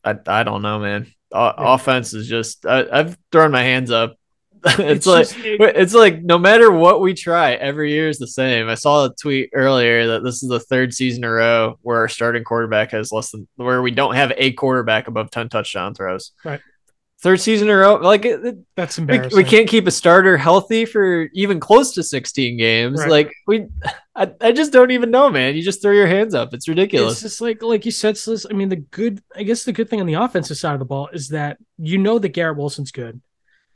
[0.05, 1.13] I I don't know, man.
[1.33, 1.55] O-.
[1.75, 4.17] Offense is just I, I've thrown my hands up.
[4.65, 8.19] it's, It's like just- it- it's like no matter what we try, every year is
[8.19, 8.69] the same.
[8.69, 11.99] I saw a tweet earlier that this is the third season in a row where
[11.99, 15.95] our starting quarterback has less than where we don't have a quarterback above ten touchdown
[15.95, 16.33] throws.
[16.45, 16.61] Right.
[17.21, 19.37] Third season in a row, like it, that's we, embarrassing.
[19.37, 23.01] we can't keep a starter healthy for even close to 16 games.
[23.01, 23.11] Right.
[23.11, 23.67] Like we,
[24.15, 25.57] I, I just don't even know, man.
[25.57, 26.55] You just throw your hands up.
[26.55, 27.15] It's ridiculous.
[27.15, 29.91] It's just like like you said, Sliz, I mean, the good I guess the good
[29.91, 32.93] thing on the offensive side of the ball is that you know that Garrett Wilson's
[32.93, 33.21] good.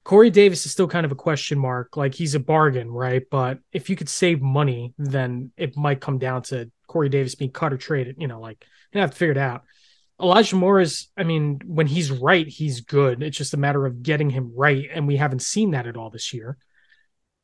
[0.05, 1.97] Corey Davis is still kind of a question mark.
[1.97, 3.25] Like he's a bargain, right?
[3.29, 7.51] But if you could save money, then it might come down to Corey Davis being
[7.51, 8.17] cut or traded.
[8.19, 9.65] You know, like you have to figure it out.
[10.23, 13.23] Elijah Moore is, I mean, when he's right, he's good.
[13.23, 16.11] It's just a matter of getting him right, and we haven't seen that at all
[16.11, 16.57] this year.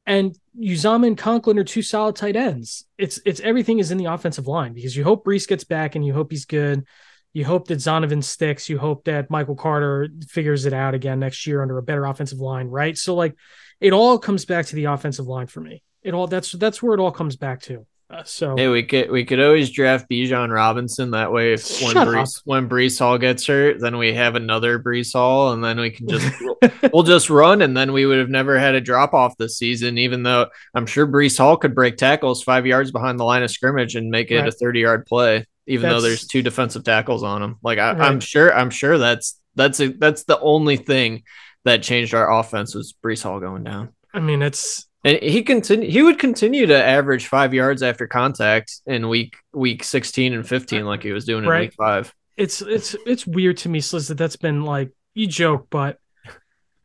[0.06, 2.86] And Uzomah and Conklin are two solid tight ends.
[2.96, 6.06] It's it's everything is in the offensive line because you hope Breece gets back and
[6.06, 6.86] you hope he's good.
[7.34, 8.70] You hope that Zonovan sticks.
[8.70, 12.38] You hope that Michael Carter figures it out again next year under a better offensive
[12.38, 12.96] line, right?
[12.96, 13.36] So like,
[13.80, 15.82] it all comes back to the offensive line for me.
[16.02, 17.86] It all that's that's where it all comes back to.
[18.10, 21.52] Uh, so Hey, we could we could always draft Bijan Robinson that way.
[21.52, 25.62] If when Breece when Breece Hall gets hurt, then we have another Breece Hall, and
[25.62, 26.26] then we can just
[26.92, 29.98] we'll just run, and then we would have never had a drop off this season.
[29.98, 33.50] Even though I'm sure Breece Hall could break tackles five yards behind the line of
[33.50, 34.48] scrimmage and make it Right.
[34.48, 37.56] a 30 yard play, even though there's two defensive tackles on him.
[37.62, 38.22] Like I, I'm Right.
[38.22, 41.24] sure I'm sure that's that's a, that's the only thing
[41.64, 43.90] that changed our offense was Breece Hall going down.
[44.14, 48.80] I mean, it's And he continue he would continue to average five yards after contact
[48.86, 51.60] in week week 16 and 15 like he was doing in Right.
[51.62, 52.12] week five.
[52.36, 55.98] it's it's it's weird to me, Sliz, that that's been like you joke, but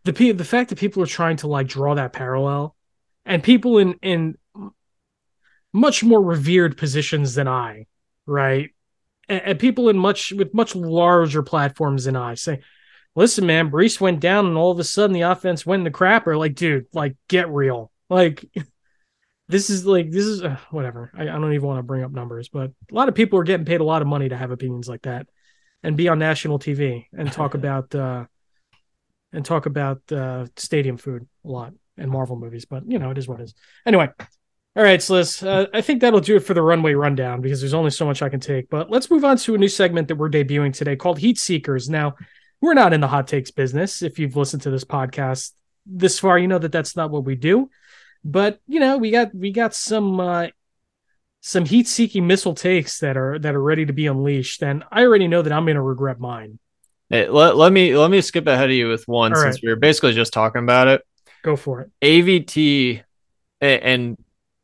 [0.03, 2.75] the pe- the fact that people are trying to like draw that parallel,
[3.25, 4.35] and people in in
[5.73, 7.87] much more revered positions than I,
[8.25, 8.69] right,
[9.27, 12.61] and, and people in much with much larger platforms than I say,
[13.15, 15.91] listen, man, Breece went down, and all of a sudden the offense went in the
[15.91, 16.37] crapper.
[16.37, 18.45] Like, dude, like get real, like.
[19.49, 21.11] This is like this is uh, whatever.
[21.13, 23.43] I, I don't even want to bring up numbers, but a lot of people are
[23.43, 25.27] getting paid a lot of money to have opinions like that
[25.83, 28.25] and be on national TV and talk about uh,
[29.33, 32.65] and talk about uh, stadium food a lot and Marvel movies.
[32.65, 33.53] But you know, it is what it is.
[33.85, 34.09] Anyway,
[34.75, 35.45] all right, Sliz.
[35.45, 38.21] Uh, I think that'll do it for the runway rundown because there's only so much
[38.21, 38.69] I can take.
[38.69, 41.89] But let's move on to a new segment that we're debuting today called Heat Seekers.
[41.89, 42.15] Now,
[42.61, 44.01] we're not in the hot takes business.
[44.01, 45.51] If you've listened to this podcast
[45.85, 47.69] this far, you know that that's not what we do.
[48.23, 50.47] But you know, we got we got some uh,
[51.41, 55.03] some heat seeking missile takes that are that are ready to be unleashed, and I
[55.03, 56.59] already know that I'm going to regret mine.
[57.09, 59.63] Hey, let, let me let me skip ahead of you with one All since right.
[59.63, 61.01] we were basically just talking about it.
[61.43, 61.91] Go for it.
[62.01, 63.03] AVT,
[63.59, 64.17] and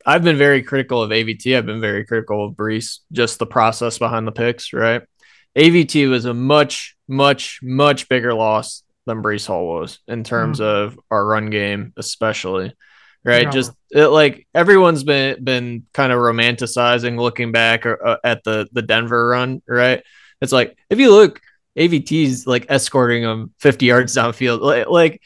[0.06, 1.56] I've been very critical of AVT.
[1.56, 5.02] I've been very critical of Breece, just the process behind the picks, right?
[5.56, 10.98] AVT was a much, much, much bigger loss than Breece Hall was in terms of
[11.10, 12.72] our run game, especially.
[13.22, 13.52] Right, Drama.
[13.52, 18.82] just it, like everyone's been been kind of romanticizing, looking back uh, at the the
[18.82, 19.62] Denver run.
[19.68, 20.02] Right,
[20.40, 21.40] it's like if you look,
[21.76, 24.60] AVT's like escorting them 50 yards downfield.
[24.60, 25.22] Like, like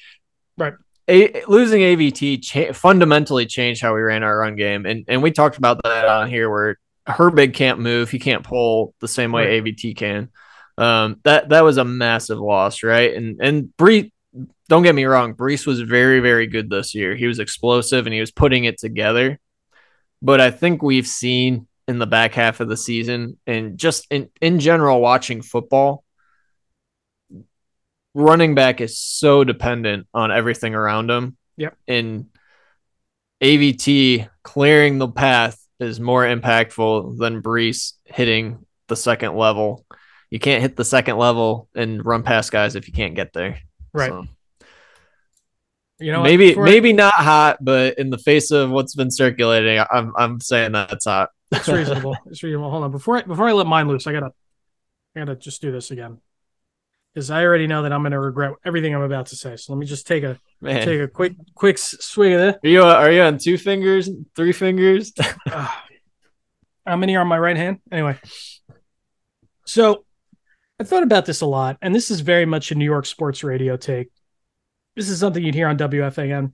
[0.57, 0.75] Right.
[1.09, 5.31] A, losing AVT cha- fundamentally changed how we ran our run game, and and we
[5.31, 9.61] talked about that on here where Herbig can't move, he can't pull the same way
[9.61, 10.31] AVT can.
[10.79, 13.15] Um, that that was a massive loss, right?
[13.15, 14.13] And and Breece,
[14.68, 17.14] don't get me wrong, Breece was very very good this year.
[17.14, 19.38] He was explosive and he was putting it together.
[20.22, 24.31] But I think we've seen in the back half of the season and just in
[24.40, 26.05] in general watching football
[28.14, 31.37] running back is so dependent on everything around him.
[31.57, 31.77] Yep.
[31.87, 32.27] And
[33.42, 39.85] AVT clearing the path is more impactful than Breece hitting the second level.
[40.31, 43.59] You can't hit the second level and run past guys if you can't get there.
[43.92, 44.11] Right.
[44.11, 44.27] So,
[46.01, 46.25] You know, what?
[46.31, 50.41] maybe I- maybe not hot, but in the face of what's been circulating, I'm I'm
[50.41, 51.31] saying that's hot.
[51.53, 52.17] it's reasonable.
[52.27, 52.71] It's reasonable.
[52.71, 54.33] Hold on, before I before I let mine loose, I gotta
[55.15, 56.19] I gotta just do this again
[57.15, 59.55] because I already know that I'm gonna regret everything I'm about to say.
[59.57, 62.57] So let me just take a Man, take a quick quick s- swig of this.
[62.65, 65.13] are you are you on two fingers, three fingers?
[65.51, 65.81] Ah.
[66.87, 67.79] How many are on my right hand?
[67.91, 68.19] Anyway,
[69.65, 70.05] so
[70.81, 73.43] I thought about this a lot, and this is very much a New York sports
[73.45, 74.09] radio take.
[74.97, 76.53] This is something you'd hear on WFAN.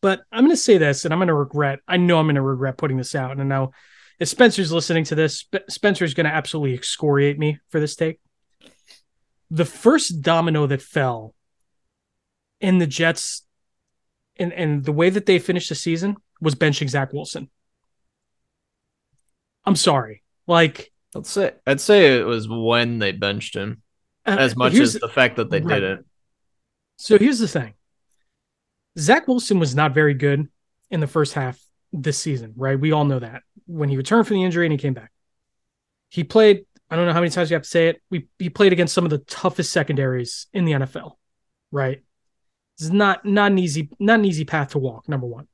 [0.00, 1.80] But I'm going to say this, and I'm going to regret.
[1.86, 3.32] I know I'm going to regret putting this out.
[3.32, 3.72] And I know
[4.18, 8.20] if Spencer's listening to this, Sp- Spencer's going to absolutely excoriate me for this take.
[9.50, 11.34] The first domino that fell
[12.60, 13.42] in the Jets,
[14.36, 17.50] and and the way that they finished the season was benching Zach Wilson.
[19.64, 20.22] I'm sorry.
[20.46, 23.82] Like I'd say I'd say it was when they benched him
[24.26, 25.74] uh, as much as the fact that they Right.
[25.80, 26.06] didn't.
[27.02, 27.74] So here's the thing.
[28.96, 30.46] Zach Wilson was not very good
[30.88, 31.60] in the first half
[31.92, 32.78] this season, right?
[32.78, 35.10] We all know that when he returned from the injury and he came back.
[36.10, 38.00] He played, I don't know how many times you have to say it.
[38.08, 41.14] We he played against some of the toughest secondaries in the NFL,
[41.72, 42.02] right?
[42.78, 45.48] It's not not an easy, not an easy path to walk, number one.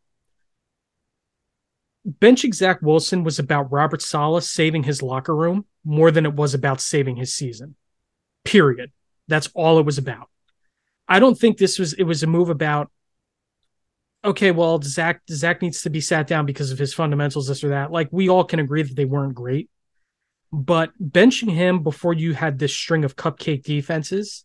[2.07, 6.53] Benching Zach Wilson was about Robert Saleh saving his locker room more than it was
[6.53, 7.75] about saving his season.
[8.45, 8.93] Period.
[9.29, 10.29] That's all it was about.
[11.09, 12.91] I don't think this was it was a move about
[14.25, 17.71] okay, well, Zach Zach needs to be sat down because of his fundamentals, this or
[17.71, 17.91] that.
[17.91, 19.71] Like we all can agree that they weren't great.
[20.53, 24.45] But benching him before you had this string of cupcake defenses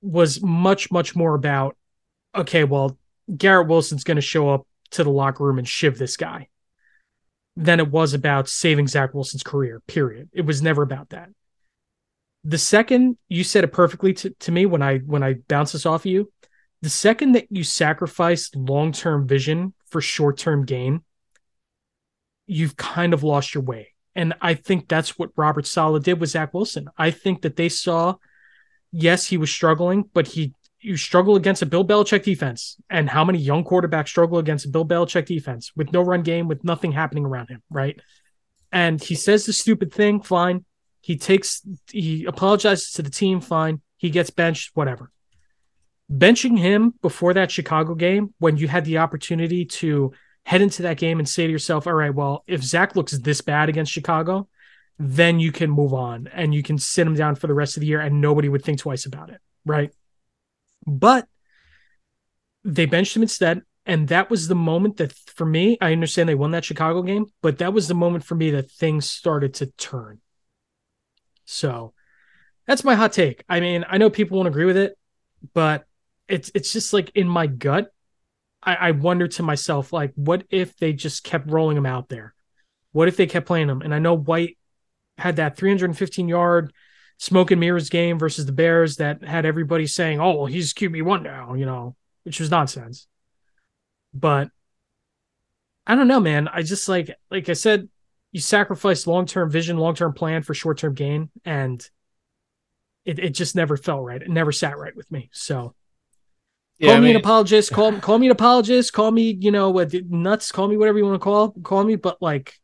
[0.00, 1.76] was much, much more about
[2.34, 2.98] okay, well,
[3.34, 6.48] Garrett Wilson's gonna show up to the locker room and shiv this guy
[7.56, 10.28] than it was about saving Zach Wilson's career, period.
[10.32, 11.30] It was never about that
[12.44, 15.86] the second you said it perfectly to, to me when I when I bounce this
[15.86, 16.30] off of you,
[16.82, 21.02] the second that you sacrifice long-term vision for short-term gain,
[22.46, 23.88] you've kind of lost your way.
[24.14, 26.88] And I think that's what Robert Saleh did with Zach Wilson.
[26.96, 28.16] I think that they saw,
[28.92, 32.76] yes, he was struggling, but he you struggle against a Bill Belichick defense.
[32.90, 36.46] And how many young quarterbacks struggle against a Bill Belichick defense with no run game,
[36.46, 37.98] with nothing happening around him, right?
[38.70, 40.66] And he says the stupid thing, fine.
[41.04, 43.82] He takes he apologizes to the team, fine.
[43.98, 45.10] He gets benched, whatever.
[46.10, 50.12] Benching him before that Chicago game, when you had the opportunity to
[50.46, 53.42] head into that game and say to yourself, all right, well, if Zach looks this
[53.42, 54.48] bad against Chicago,
[54.98, 57.82] then you can move on and you can sit him down for the rest of
[57.82, 59.42] the year and nobody would think twice about it.
[59.66, 59.90] Right.
[60.86, 61.28] But
[62.64, 63.60] they benched him instead.
[63.84, 67.26] And that was the moment that, for me, I understand they won that Chicago game,
[67.42, 70.20] but that was the moment for me that things started to turn.
[71.44, 71.92] So
[72.66, 73.44] that's my hot take.
[73.48, 74.96] I mean, I know people won't agree with it,
[75.52, 75.84] but
[76.28, 77.90] it's it's just like in my gut,
[78.62, 82.34] I, I wonder to myself, like, what if they just kept rolling him out there?
[82.92, 83.82] What if they kept playing him?
[83.82, 84.56] And I know White
[85.18, 86.72] had that 315 yard
[87.18, 91.02] smoke and mirrors game versus the Bears that had everybody saying, "Oh, well, he's QB
[91.02, 93.06] one now," you know, which was nonsense.
[94.12, 94.50] But
[95.86, 96.48] I don't know, man.
[96.48, 97.88] I just like like I said,
[98.34, 101.80] you sacrifice long term vision, long term plan for short term gain, and
[103.04, 104.20] it, it just never felt right.
[104.20, 105.30] It never sat right with me.
[105.32, 105.74] So
[106.78, 107.70] Yeah, call I me mean- an apologist.
[107.78, 108.92] Call call me an apologist.
[108.92, 110.50] Call me, you know, what nuts.
[110.50, 111.94] Call me whatever you want to call call me.
[111.94, 112.54] But like,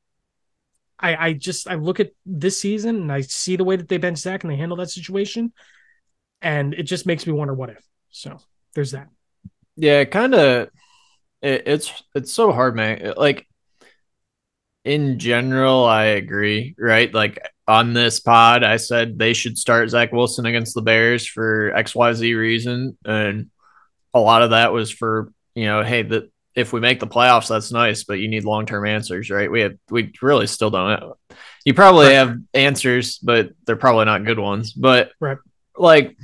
[0.99, 3.99] I I just I look at this season and I see the way that they
[3.99, 5.53] bench Zach and they handle that situation,
[6.43, 7.85] and it just makes me wonder what if.
[8.11, 8.39] So
[8.75, 9.07] there's that.
[9.77, 10.69] Yeah, kind of.
[11.43, 13.15] It, it's it's so hard, man.
[13.17, 13.47] Like
[14.85, 16.75] in general, I agree.
[16.79, 21.27] Right, like on this pod, I said they should start Zach Wilson against the Bears
[21.27, 23.51] for X Y Z reason, and
[24.15, 27.49] a lot of that was for you know, hey, that if we make the playoffs,
[27.49, 29.51] that's nice, but you need long term answers, right?
[29.51, 30.91] We have we really still don't.
[30.91, 31.13] Have,
[31.65, 32.15] you probably Right.
[32.15, 34.73] have answers, but they're probably not good ones.
[34.73, 35.39] But Right.
[35.77, 36.17] like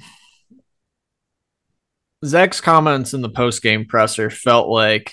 [2.25, 5.13] Zach's comments in the post game presser felt like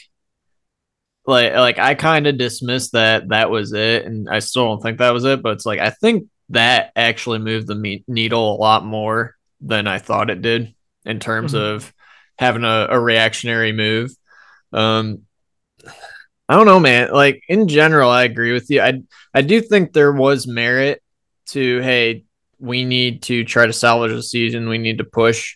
[1.26, 4.97] like like I kind of dismissed that that was it, and I still don't think
[4.99, 5.41] that was it.
[5.41, 9.88] But it's like I think that actually moved the me- needle a lot more than
[9.88, 10.74] I thought it did
[11.05, 11.59] in terms Mhm.
[11.76, 11.93] of
[12.38, 14.11] having a, a reactionary move.
[14.74, 15.21] Um,
[16.49, 17.11] I don't know, man.
[17.11, 18.82] Like in general, I agree with you.
[18.82, 19.01] I
[19.34, 21.01] I do think there was merit
[21.47, 22.26] to hey,
[22.59, 24.69] we need to try to salvage the season.
[24.69, 25.55] We need to push,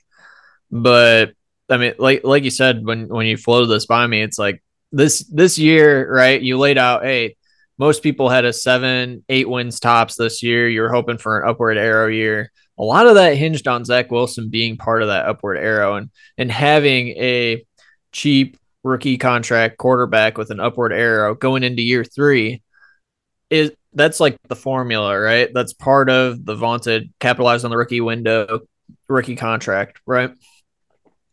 [0.72, 1.34] but
[1.70, 4.64] I mean, like like you said when when you floated this by me, it's like
[4.92, 6.42] this this year, right?
[6.42, 7.36] You laid out, hey,
[7.78, 10.68] most people had a seven, eight wins tops this year.
[10.68, 12.52] You were hoping for an upward arrow year.
[12.80, 16.10] A lot of that hinged on Zach Wilson being part of that upward arrow and
[16.38, 17.66] and having a
[18.12, 22.62] cheap rookie contract quarterback with an upward arrow going into year three
[23.50, 25.50] is that's like the formula, right?
[25.54, 28.62] That's part of the vaunted capitalize on the rookie window,
[29.08, 30.32] rookie contract, right?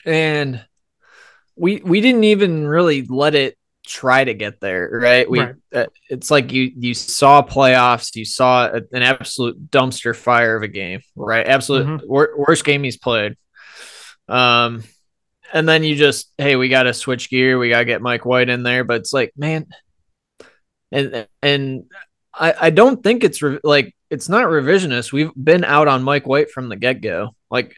[0.06, 0.64] And
[1.56, 5.28] we we didn't even really let it try to get there, right?
[5.28, 5.54] We Right.
[5.74, 10.62] uh, it's like you you saw playoffs, you saw a, an absolute dumpster fire of
[10.62, 11.46] a game, right?
[11.46, 12.06] Absolute Mhm.
[12.06, 13.36] wor- worst game he's played.
[14.28, 14.84] Um,
[15.52, 18.24] and then you just hey, we got to switch gear, we got to get Mike
[18.24, 19.66] White in there, but it's like man,
[20.90, 21.84] and and
[22.32, 25.12] I I don't think it's re- like it's not revisionist.
[25.12, 27.76] We've been out on Mike White from the get go, like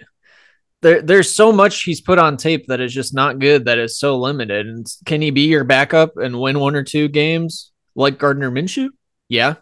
[0.82, 3.98] there there's so much he's put on tape that is just not good that is
[3.98, 4.66] so limited.
[4.66, 8.88] And can he be your backup and win one or two games like Gardner Minshew?
[9.28, 9.54] Yeah.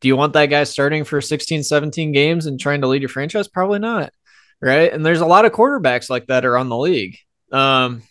[0.00, 3.08] Do you want that guy starting for 16, 17 games and trying to lead your
[3.08, 3.48] franchise?
[3.48, 4.12] Probably not.
[4.60, 4.92] Right.
[4.92, 7.16] And there's a lot of quarterbacks like that are on the league.
[7.52, 8.02] Um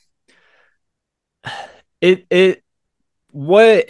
[2.02, 2.64] it it
[3.32, 3.86] what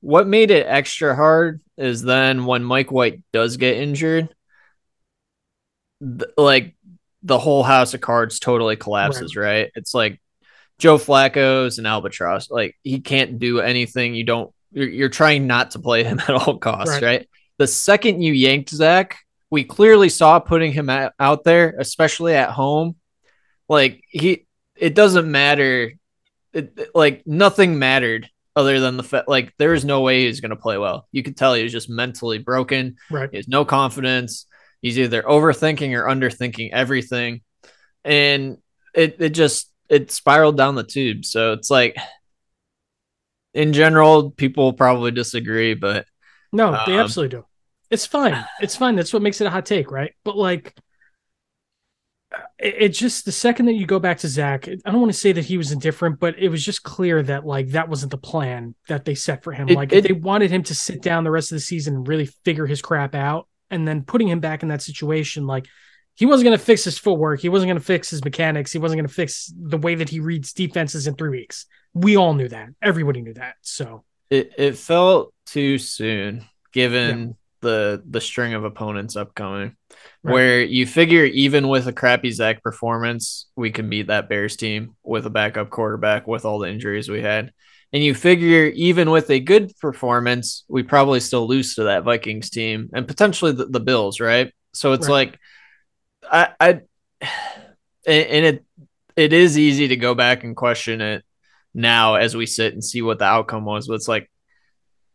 [0.00, 4.34] what made it extra hard is then when Mike White does get injured,
[6.00, 6.76] th- like
[7.22, 9.70] the whole house of cards totally collapses, right?
[9.74, 10.20] It's like
[10.78, 12.50] Joe Flacco's an albatross.
[12.50, 14.14] Like he can't do anything.
[14.14, 14.52] You don't.
[14.70, 17.02] You're, you're trying not to play him at all costs, Right.
[17.02, 17.28] right?
[17.58, 19.18] The second you yanked Zach,
[19.50, 22.96] we clearly saw putting him out, out there, especially at home.
[23.68, 24.46] Like he,
[24.76, 25.92] it doesn't matter.
[26.52, 30.50] It, like nothing mattered other than the fact like there is no way he's going
[30.50, 31.08] to play well.
[31.12, 32.96] You could tell he was just mentally broken.
[33.10, 33.28] Right.
[33.30, 34.46] He has no confidence.
[34.80, 37.40] He's either overthinking or underthinking everything.
[38.04, 38.58] And
[38.94, 41.24] it, it just it spiraled down the tube.
[41.24, 41.96] So it's like
[43.54, 46.06] in general, people probably disagree, but
[46.52, 47.44] No, they Um, absolutely do.
[47.90, 48.44] It's fine.
[48.60, 48.96] It's fine.
[48.96, 50.12] That's what makes it a hot take, right?
[50.22, 50.74] But like,
[52.58, 55.18] it, it just the second that you go back to Zach, I don't want to
[55.18, 58.18] say that he was indifferent, but it was just clear that like that wasn't the
[58.18, 59.68] plan that they set for him.
[59.70, 61.96] It- like, if it- they wanted him to sit down the rest of the season
[61.96, 65.66] and really figure his crap out, and then putting him back in that situation, like
[66.14, 68.78] he wasn't going to fix his footwork, he wasn't going to fix his mechanics, he
[68.78, 71.66] wasn't going to fix the way that he reads defenses in three weeks.
[71.94, 72.68] We all knew that.
[72.82, 73.54] Everybody knew that.
[73.62, 79.76] So it, it felt too soon given the the string of opponents upcoming.
[80.22, 80.32] Right.
[80.32, 84.96] Where you figure even with a crappy Zach performance, we can beat that Bears team
[85.02, 87.52] with a backup quarterback with all the injuries we had.
[87.92, 92.50] And you figure even with a good performance, we probably still lose to that Vikings
[92.50, 94.52] team and potentially the, the Bills, right?
[94.74, 95.12] So it's Right.
[95.12, 95.38] like
[96.30, 96.70] I I
[98.06, 98.64] and it
[99.16, 101.24] it is easy to go back and question it
[101.74, 103.88] now as we sit and see what the outcome was.
[103.88, 104.30] But it's like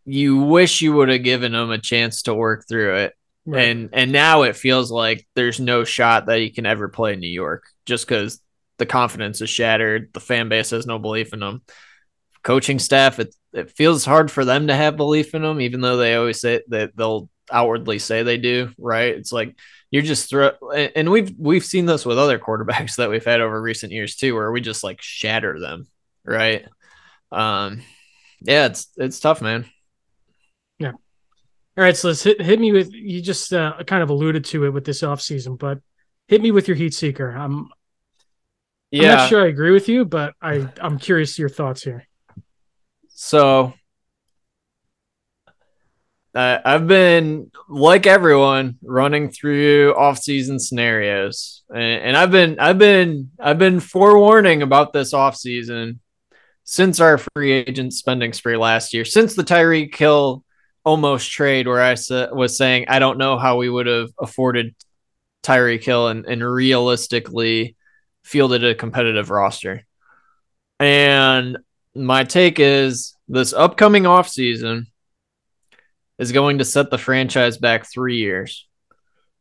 [0.06, 3.14] you wish you would have given him a chance to work through it.
[3.46, 3.70] Right.
[3.70, 7.20] And and now it feels like there's no shot that he can ever play in
[7.20, 8.42] New York just because
[8.78, 10.12] the confidence is shattered.
[10.14, 11.62] The fan base has no belief in him.
[12.44, 15.98] Coaching staff, it it feels hard for them to have belief in them, even though
[15.98, 19.16] they always say that they'll outwardly say they do, right?
[19.16, 19.56] It's like
[19.92, 23.62] you're just throw and we've we've seen this with other quarterbacks that we've had over
[23.62, 25.88] recent years too, where we just like shatter them,
[26.26, 26.66] right?
[27.32, 27.82] Um
[28.42, 29.66] yeah, it's it's tough, man.
[30.80, 30.92] Yeah.
[30.92, 34.66] All right, so let's hit, hit me with you just uh, kind of alluded to
[34.66, 35.80] it with this offseason, but
[36.28, 37.30] hit me with your heat seeker.
[37.30, 37.70] I'm I'm
[38.92, 39.16] Yeah.
[39.16, 42.06] not sure I agree with you, but I I'm curious your thoughts here.
[43.14, 43.74] So
[46.36, 53.32] uh, I've been like everyone running through off-season scenarios, and, and I've been I've been
[53.40, 56.00] I've been forewarning about this off-season
[56.64, 60.44] since our free agent spending spree last year, since the Tyreek Hill
[60.84, 64.74] almost trade, where I sa- was saying I don't know how we would have afforded
[65.44, 67.76] Tyreek Hill and, and realistically
[68.24, 69.86] fielded a competitive roster.
[70.80, 71.58] And
[71.96, 74.88] my take is this upcoming offseason
[76.18, 78.68] is going to set the franchise back three years.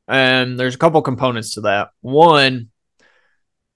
[0.09, 1.91] And there's a couple components to that.
[2.01, 2.71] One,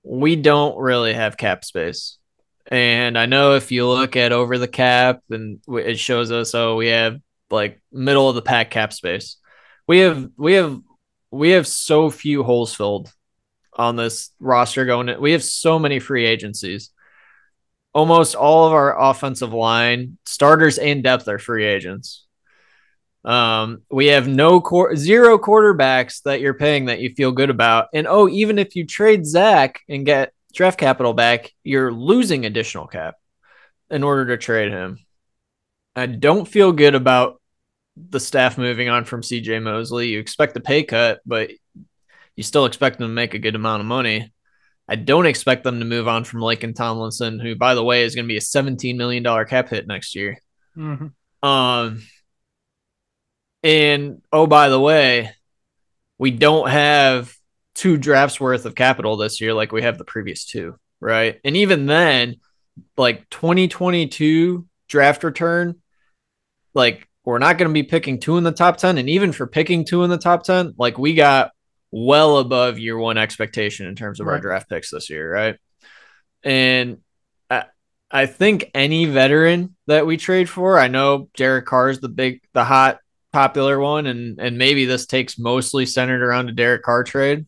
[0.02, 2.18] we don't really have cap space.
[2.66, 6.76] And I know if you look at over the cap and it shows us, oh,
[6.76, 7.20] we have
[7.50, 9.36] like middle of the pack cap space.
[9.86, 10.80] We have, we have,
[11.30, 13.12] we have so few holes filled
[13.72, 15.20] on this roster going.
[15.20, 16.90] We have so many free agencies
[17.96, 22.26] almost all of our offensive line starters and depth are free agents.
[23.24, 27.88] Um, we have no core zero quarterbacks that you're paying that you feel good about.
[27.94, 32.86] And oh, even if you trade Zach and get draft capital back, you're losing additional
[32.86, 33.14] cap
[33.88, 34.98] in order to trade him.
[35.96, 37.40] I don't feel good about
[37.96, 40.08] the staff moving on from CJ Mosley.
[40.08, 41.50] You expect the pay cut, but
[42.36, 44.34] you still expect them to make a good amount of money.
[44.88, 48.14] I don't expect them to move on from Laken Tomlinson, who, by the way, is
[48.14, 50.38] going to be a $17 million cap hit next year.
[50.76, 51.48] Mm-hmm.
[51.48, 52.02] Um,
[53.62, 55.32] and oh, by the way,
[56.18, 57.34] we don't have
[57.74, 61.40] two drafts worth of capital this year like we have the previous two, right?
[61.44, 62.36] And even then,
[62.96, 65.76] like 2022 draft return,
[66.74, 68.98] like we're not going to be picking two in the top 10.
[68.98, 71.50] And even for picking two in the top 10, like we got
[71.96, 75.56] well above year one expectation in terms of our draft picks this year, right?
[76.44, 76.98] And
[77.48, 77.64] I,
[78.10, 82.42] I think any veteran that we trade for, I know Derek Carr is the big,
[82.52, 82.98] the hot,
[83.32, 87.46] popular one, and and maybe this takes mostly centered around a Derek Carr trade.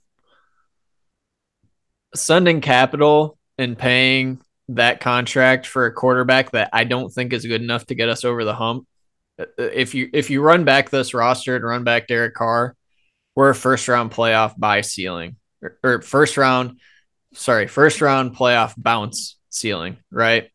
[2.14, 7.62] Sending capital and paying that contract for a quarterback that I don't think is good
[7.62, 8.86] enough to get us over the hump.
[9.58, 12.74] If you if you run back this roster and run back Derek Carr,
[13.38, 16.80] we're a first round playoff buy ceiling or, or first round,
[17.34, 20.50] sorry, first round playoff bounce ceiling, right?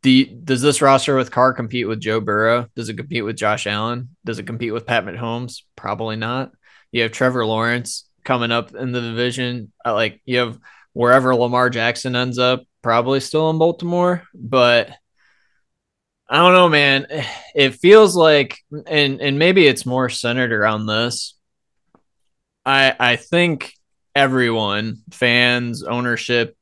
[0.00, 2.66] The, does this roster with Carr compete with Joe Burrow?
[2.74, 4.16] Does it compete with Josh Allen?
[4.24, 5.64] Does it compete with Pat Mahomes?
[5.76, 6.52] Probably not.
[6.92, 9.70] You have Trevor Lawrence coming up in the division.
[9.84, 10.58] Uh, Like you have
[10.94, 14.92] wherever Lamar Jackson ends up, probably still in Baltimore, but
[16.26, 17.06] I don't know, man.
[17.54, 18.56] It feels like,
[18.86, 21.37] and and maybe it's more centered around this.
[22.68, 23.72] I I think
[24.14, 26.54] everyone, fans, ownership,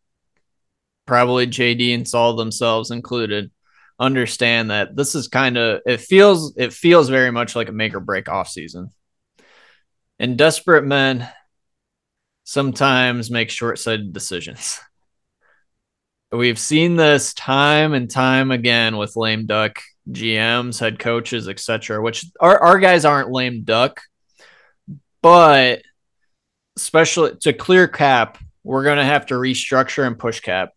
[1.05, 3.51] probably JD and Saul themselves included,
[3.99, 7.95] understand that this is kind of it feels it feels very much like a make
[7.95, 8.91] or break off season.
[10.21, 11.29] And desperate men
[12.45, 14.81] sometimes make short-sighted decisions.
[16.31, 22.01] We've seen this time and time again with lame duck GMs, head coaches, etc.
[22.01, 24.01] Which our, our guys aren't lame duck,
[25.21, 25.83] but
[26.77, 30.71] especially to clear cap, we're going to have to restructure and push cap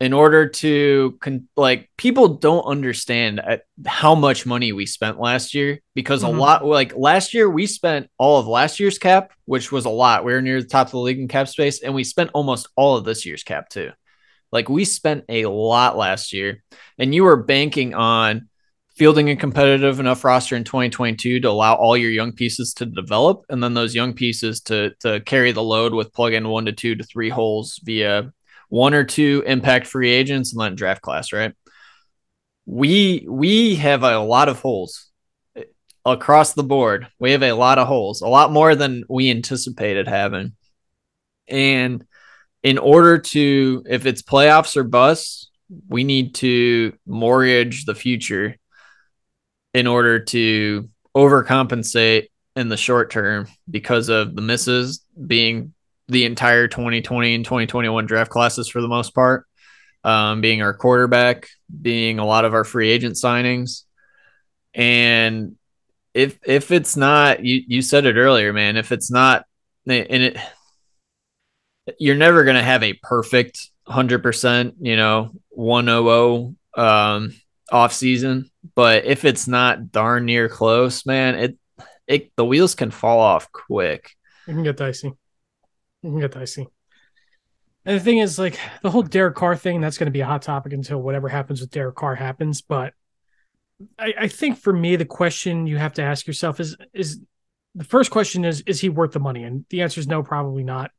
[0.00, 3.40] in order to con- like people don't understand
[3.84, 6.28] how much money we spent last year because Mhm.
[6.28, 9.90] a lot like last year we spent all of last year's cap which was a
[9.90, 12.30] lot we were near the top of the league in cap space and we spent
[12.32, 13.90] almost all of this year's cap too
[14.52, 16.62] like we spent a lot last year
[16.96, 18.48] and you were banking on
[18.98, 23.44] fielding a competitive enough roster in 2022 to allow all your young pieces to develop
[23.48, 26.72] and then those young pieces to to carry the load with plug in one to
[26.72, 28.32] two to three holes via
[28.68, 31.54] one or two impact free agents and then draft class, right?
[32.66, 35.10] We we have a lot of holes
[36.04, 37.06] across the board.
[37.20, 40.56] We have a lot of holes, a lot more than we anticipated having.
[41.46, 42.04] And
[42.64, 45.50] in order to if it's playoffs or bust,
[45.88, 48.56] we need to mortgage the future
[49.74, 55.74] in order to overcompensate in the short term because of the misses being
[56.08, 59.46] the entire 2020 and 2021 draft classes for the most part,
[60.04, 61.48] um, being our quarterback,
[61.82, 63.84] being a lot of our free agent signings.
[64.74, 65.56] And
[66.14, 69.44] if if it's not you you said it earlier, man, if it's not
[69.86, 70.38] and it
[71.98, 76.08] you're never gonna have a perfect hundred percent, you know, one oh
[76.76, 77.34] oh um
[77.70, 78.50] off season.
[78.78, 81.58] But if it's not darn near close, man, it
[82.06, 84.14] it the wheels can fall off quick.
[84.46, 85.08] It can get dicey.
[85.08, 86.68] It can get dicey.
[87.84, 90.26] And the thing is, like the whole Derek Carr thing, that's going to be a
[90.26, 92.60] hot topic until whatever happens with Derek Carr happens.
[92.60, 92.94] But
[93.98, 97.18] I, I think for me, the question you have to ask yourself is is
[97.74, 99.42] the first question is is he worth the money?
[99.42, 100.92] And the answer is no, probably not.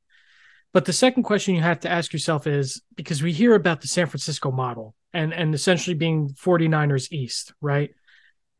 [0.71, 3.87] But the second question you have to ask yourself is because we hear about the
[3.87, 7.91] San Francisco model and and essentially being 49ers East, right?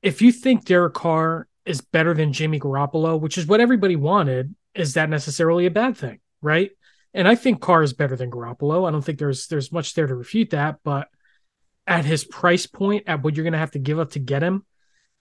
[0.01, 4.55] If you think Derek Carr is better than Jimmy Garoppolo, which is what everybody wanted,
[4.73, 6.71] is that necessarily a bad thing, right?
[7.13, 8.87] And I think Carr is better than Garoppolo.
[8.87, 11.09] I don't think there's there's much there to refute that, but
[11.85, 14.43] at his price point, at what you're going to have to give up to get
[14.43, 14.65] him,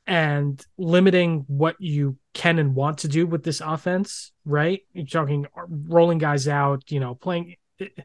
[0.09, 4.81] and limiting what you can and want to do with this offense, right?
[4.95, 7.57] You're talking uh, rolling guys out, you know, playing.
[7.79, 8.03] Eh, eh.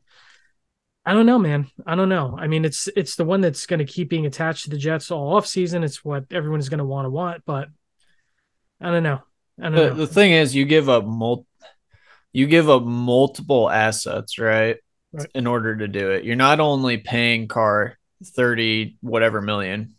[1.05, 1.67] I don't know, man.
[1.85, 2.37] I don't know.
[2.37, 5.11] I mean, it's it's the one that's going to keep being attached to the Jets
[5.11, 5.83] all off season.
[5.83, 7.69] It's what everyone is going to want to want, but
[8.81, 9.21] I don't know.
[9.59, 9.93] I don't the, know.
[9.93, 11.47] the thing is, you give up mul-
[12.33, 14.77] you give up multiple assets, right?
[15.13, 15.27] Right.
[15.35, 19.95] In order to do it, you're not only paying Carr thirty whatever million,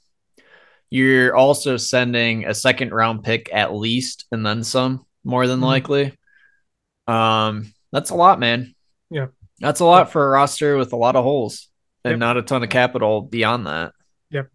[0.95, 5.65] you're also sending a second round pick at least, and then some, more than Mhm.
[5.65, 6.19] likely.
[7.09, 8.75] Um, that's a lot, man.
[9.11, 9.27] Yeah.
[9.59, 11.69] That's a lot for a roster with a lot of holes
[12.05, 12.19] and Yep.
[12.21, 13.93] not a ton of capital beyond that.
[14.31, 14.49] Yep.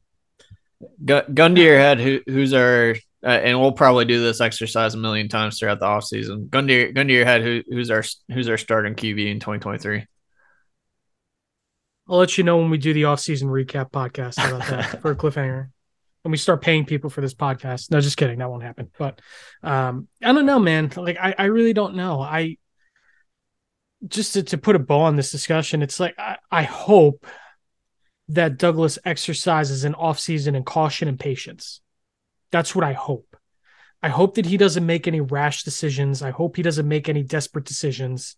[1.03, 4.93] Gu- gun to your head, who who's our uh, and we'll probably do this exercise
[4.93, 6.49] a million times throughout the offseason.
[6.49, 9.39] Gun to your, gun to your head, who who's our who's our starting QB in
[9.41, 10.05] 2023?
[12.07, 15.15] I'll let you know when we do the off-season recap podcast about that for a
[15.15, 15.67] cliffhanger.
[16.21, 17.91] When we start paying people for this podcast.
[17.91, 18.39] No, just kidding.
[18.39, 18.89] That won't happen.
[18.97, 19.21] But
[19.63, 20.91] um, I don't know, man.
[20.95, 22.19] Like I, I really don't know.
[22.19, 22.57] I
[24.05, 27.25] just to, to put a bow on this discussion, it's like I, I hope
[28.29, 31.81] that Douglas exercises an off-season and caution and patience.
[32.51, 33.35] That's what I hope.
[34.01, 36.21] I hope that he doesn't make any rash decisions.
[36.21, 38.35] I hope he doesn't make any desperate decisions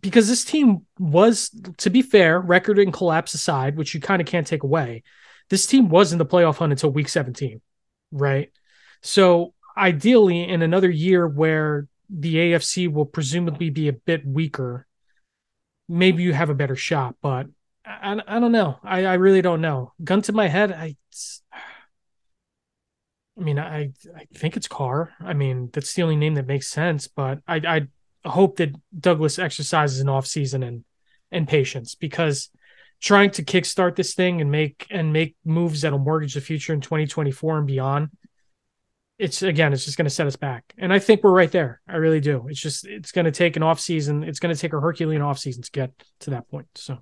[0.00, 4.26] because this team was, to be fair, record and collapse aside, which you kind of
[4.26, 5.02] can't take away,
[5.50, 7.60] this team was in the playoff hunt until week 17,
[8.12, 8.50] right?
[9.02, 14.86] So ideally, in another year where the AFC will presumably be a bit weaker,
[15.88, 17.16] maybe you have a better shot.
[17.22, 17.46] But
[17.84, 18.78] I, I don't know.
[18.82, 19.92] I, I really don't know.
[20.02, 20.96] Gun to my head, I.
[23.38, 25.12] I mean, I I think it's Carr.
[25.20, 27.06] I mean, that's the only name that makes sense.
[27.06, 27.86] But I
[28.24, 30.84] I hope that Douglas exercises an off season and
[31.30, 32.50] and patience because
[33.00, 36.80] trying to kickstart this thing and make and make moves that'll mortgage the future in
[36.80, 38.10] 2024 and beyond
[39.18, 41.80] it's again it's just going to set us back and i think we're right there
[41.88, 44.60] i really do it's just it's going to take an off season it's going to
[44.60, 45.90] take a herculean off season to get
[46.20, 46.98] to that point so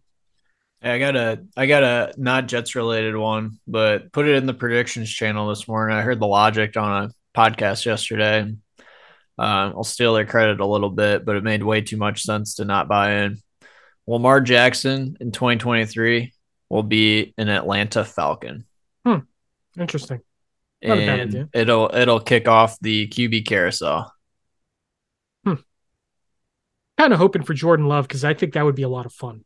[0.82, 4.46] Yeah, I got a I got a not Jets related one, but put it in
[4.46, 5.96] the predictions channel this morning.
[5.96, 8.40] I heard the logic on a podcast yesterday.
[9.38, 12.56] Um, I'll steal their credit a little bit, but it made way too much sense
[12.56, 13.38] to not buy in.
[14.06, 16.32] Lamar Jackson in 2023
[16.70, 18.64] will be an Atlanta Falcon.
[19.04, 19.18] Hmm.
[19.78, 20.20] Interesting
[20.82, 21.48] Not a bad and idea.
[21.52, 24.12] it'll it'll kick off the QB carousel.
[25.44, 25.54] Hmm.
[26.98, 29.12] Kind of hoping for jordan love because i think that would be a lot of
[29.12, 29.44] fun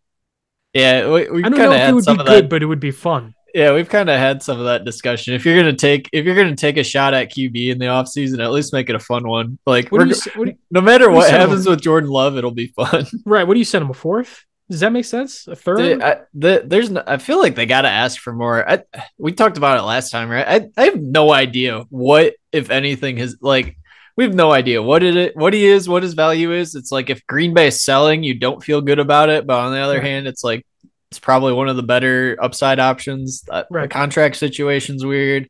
[0.72, 2.26] Yeah, we, we've i don't kind know of if it had would some be of
[2.28, 2.48] good that.
[2.50, 5.34] but it would be fun Yeah, we've kind of had some of that discussion.
[5.34, 8.38] If you're gonna take if you're gonna take a shot at QB in the offseason,
[8.40, 9.58] at least make it a fun one.
[9.66, 13.06] Like you you, no matter what what happens about- with Jordan Love, it'll be fun.
[13.26, 16.02] right what do you send him a fourth does that make sense a third Dude,
[16.02, 18.68] I, the, there's no, I feel like they got to ask for more.
[18.70, 18.84] I,
[19.18, 20.46] we talked about it last time, right?
[20.46, 23.76] I, I have no idea what, if anything, has like
[24.16, 26.74] we have no idea what it is, what he is, what his value is.
[26.76, 29.72] It's like if Green Bay is selling, you don't feel good about it, but on
[29.72, 30.04] the other Right.
[30.04, 30.64] hand, it's like
[31.10, 33.42] it's probably one of the better upside options.
[33.50, 33.90] Uh, The Right.
[33.90, 35.48] contract situation's weird.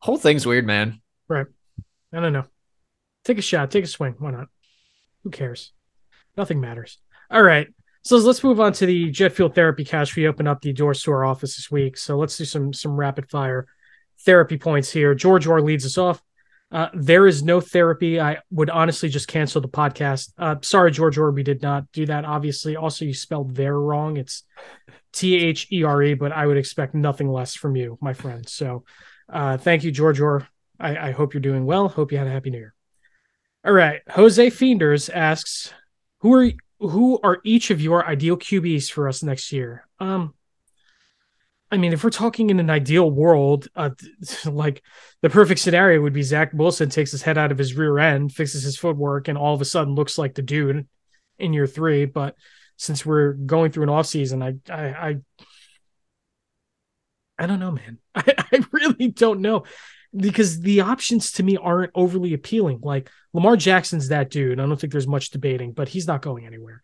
[0.00, 1.00] Whole thing's weird, man.
[1.28, 1.46] Right.
[2.12, 2.44] I don't know.
[3.24, 4.16] Take a shot, take a swing.
[4.18, 4.48] Why not?
[5.22, 5.72] Who cares?
[6.36, 6.98] Nothing matters.
[7.30, 7.68] All right.
[8.02, 10.16] So let's move on to the jet fuel therapy cash.
[10.16, 11.96] We open up the doors to our office this week.
[11.96, 13.66] So let's do some some rapid fire
[14.24, 15.14] therapy points here.
[15.14, 16.22] George Orr leads us off.
[16.72, 18.20] Uh, there is no therapy.
[18.20, 20.32] I would honestly just cancel the podcast.
[20.38, 22.24] Uh, sorry, George Orr, we did not do that.
[22.24, 24.16] Obviously, also you spelled there wrong.
[24.16, 24.44] It's
[25.12, 28.48] T H E R E, but I would expect nothing less from you, my friend.
[28.48, 28.84] So,
[29.28, 30.46] uh, thank you, George Orr.
[30.78, 31.88] I, I hope you're doing well.
[31.88, 32.74] Hope you had a happy new year.
[33.64, 35.74] All right, Jose Fienders asks,
[36.20, 36.50] "Who are
[36.80, 40.34] who are each of your ideal QBs for us next year?" Um,
[41.70, 43.90] I mean, if we're talking in an ideal world, uh,
[44.44, 44.82] like
[45.22, 48.32] the perfect scenario would be Zach Wilson takes his head out of his rear end,
[48.32, 50.88] fixes his footwork, and all of a sudden looks like the dude
[51.38, 52.06] in year three.
[52.06, 52.34] But
[52.76, 55.16] since we're going through an off season, I, I, I,
[57.38, 57.98] I don't know, man.
[58.14, 59.64] I, I really don't know
[60.16, 62.80] because the options to me aren't overly appealing.
[62.82, 64.58] Like Lamar Jackson's that dude.
[64.58, 66.82] I don't think there's much debating, but he's not going anywhere.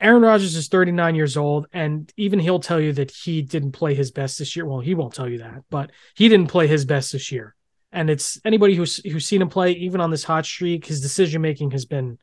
[0.00, 3.94] Aaron Rodgers is 39 years old, and even he'll tell you that he didn't play
[3.94, 4.64] his best this year.
[4.64, 7.54] Well, he won't tell you that, but he didn't play his best this year.
[7.92, 11.42] And it's anybody who's who's seen him play, even on this hot streak, his decision
[11.42, 12.18] making has been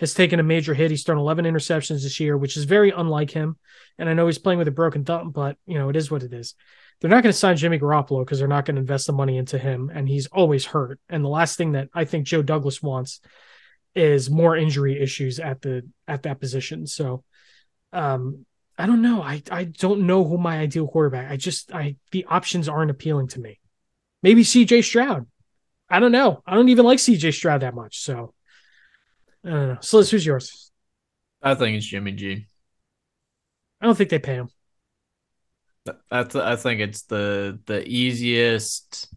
[0.00, 0.90] has taken a major hit.
[0.90, 3.58] He's thrown 11 interceptions this year, which is very unlike him.
[3.98, 6.22] And I know he's playing with a broken thumb, but you know it is what
[6.22, 6.54] it is.
[7.00, 9.38] They're not going to sign Jimmy Garoppolo because they're not going to invest the money
[9.38, 11.00] into him, and he's always hurt.
[11.08, 13.20] And the last thing that I think Joe Douglas wants
[13.94, 16.86] is more injury issues at the at that position.
[16.86, 17.24] So
[17.92, 18.46] um
[18.78, 19.20] I don't know.
[19.20, 21.30] I I don't know who my ideal quarterback.
[21.30, 23.58] I just I the options aren't appealing to me.
[24.22, 25.26] Maybe CJ Stroud.
[25.88, 26.42] I don't know.
[26.46, 27.98] I don't even like CJ Stroud that much.
[27.98, 28.32] So
[29.44, 29.78] I don't know.
[29.80, 30.70] So who's yours?
[31.42, 32.46] I think it's Jimmy G.
[33.80, 34.50] I don't think they pay him.
[36.10, 39.12] I th- I think it's the the easiest.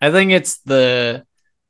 [0.00, 1.24] I think it's the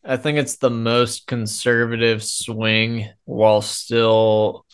[0.05, 4.65] I think it's the most conservative swing while still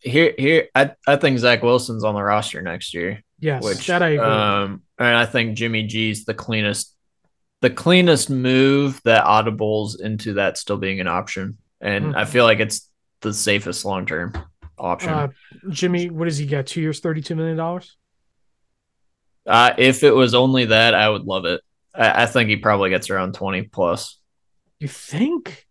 [0.00, 3.22] here here I, I think Zach Wilson's on the roster next year.
[3.38, 4.24] Yes, which that I agree.
[4.26, 6.94] um and I think Jimmy G's the cleanest
[7.62, 11.58] the cleanest move that audibles into that still being an option.
[11.80, 12.16] And Mhm.
[12.16, 12.90] I feel like it's
[13.20, 14.32] the safest long term
[14.78, 15.10] option.
[15.12, 15.28] uh,
[15.70, 16.66] Jimmy, what does he get?
[16.66, 17.96] Two years, thirty-two million dollars.
[19.46, 21.60] Uh, if it was only that, I would love it.
[21.94, 24.18] I, I think he probably gets around 20 plus.
[24.80, 25.66] You think?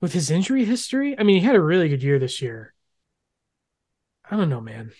[0.00, 2.74] With his injury history, I mean, he had a really good year this year.
[4.28, 4.92] I don't know, man.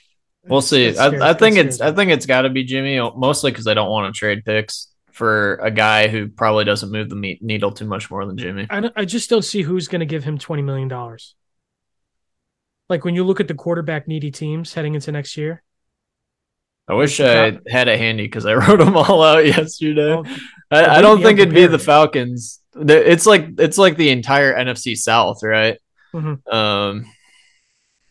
[0.46, 0.98] We'll That's- see.
[0.98, 3.90] I, I think it's I think it's got to be Jimmy, mostly because I don't
[3.90, 7.86] want to trade picks for a guy who probably doesn't move the meat needle too
[7.86, 8.66] much more than Jimmy.
[8.70, 11.34] I, I just don't see who's going to give him twenty million dollars.
[12.88, 15.62] Like when you look at the quarterback needy teams heading into next year.
[16.86, 20.14] I wish I had it handy because I wrote them all out yesterday.
[20.14, 20.24] Well,
[20.70, 21.78] I, I don't think it'd be the.
[21.78, 22.60] Falcons.
[22.76, 25.78] It's like it's like the entire NFC South, right?
[26.12, 26.46] Mhm.
[26.52, 27.06] Um,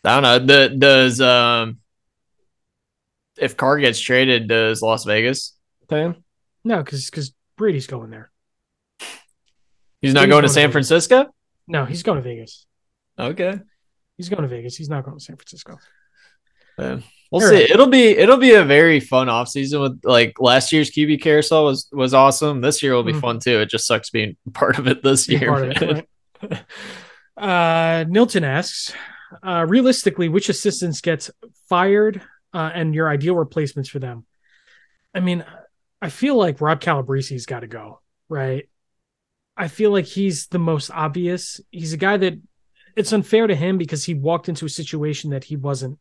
[0.04, 0.40] I don't know.
[0.40, 1.78] The, does um,
[3.38, 5.56] if Carr gets traded, does Las Vegas
[5.90, 6.24] pay him?
[6.64, 8.32] no, because because Brady's going there.
[10.02, 10.72] He's not He's going to to San Vegas.
[10.74, 11.34] Francisco.
[11.68, 12.66] No, he's going to Vegas.
[13.18, 13.60] Okay,
[14.18, 14.76] He's going to Vegas.
[14.76, 15.78] He's not going to San Francisco.
[16.80, 17.00] Yeah.
[17.34, 17.56] We'll see.
[17.56, 17.70] right.
[17.70, 21.88] It'll be it'll be a very fun offseason with like last year's QB carousel was
[21.92, 22.62] was awesome.
[22.62, 23.22] This year will be Mhm.
[23.22, 23.60] fun too.
[23.60, 25.52] It just sucks being part of it this Be year.
[25.66, 26.08] it, right?
[27.38, 28.94] uh, Nilton asks,
[29.42, 31.32] uh, realistically, which assistants gets
[31.68, 32.22] fired
[32.54, 34.26] uh, and your ideal replacements for them?
[35.16, 35.44] I mean,
[36.02, 38.70] I feel like Rob Calabrese's got to go, right?
[39.58, 41.62] I feel like he's the most obvious.
[41.72, 42.40] He's a guy that
[42.96, 45.98] it's unfair to him because he walked into a situation that he wasn't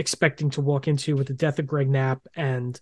[0.00, 2.80] expecting to walk into with the death of Greg Knapp and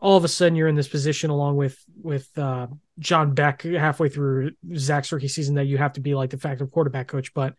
[0.00, 2.66] all of a sudden you're in this position along with with uh,
[2.98, 6.66] John Beck halfway through Zach's rookie season that you have to be like the factor
[6.66, 7.32] quarterback coach.
[7.32, 7.54] But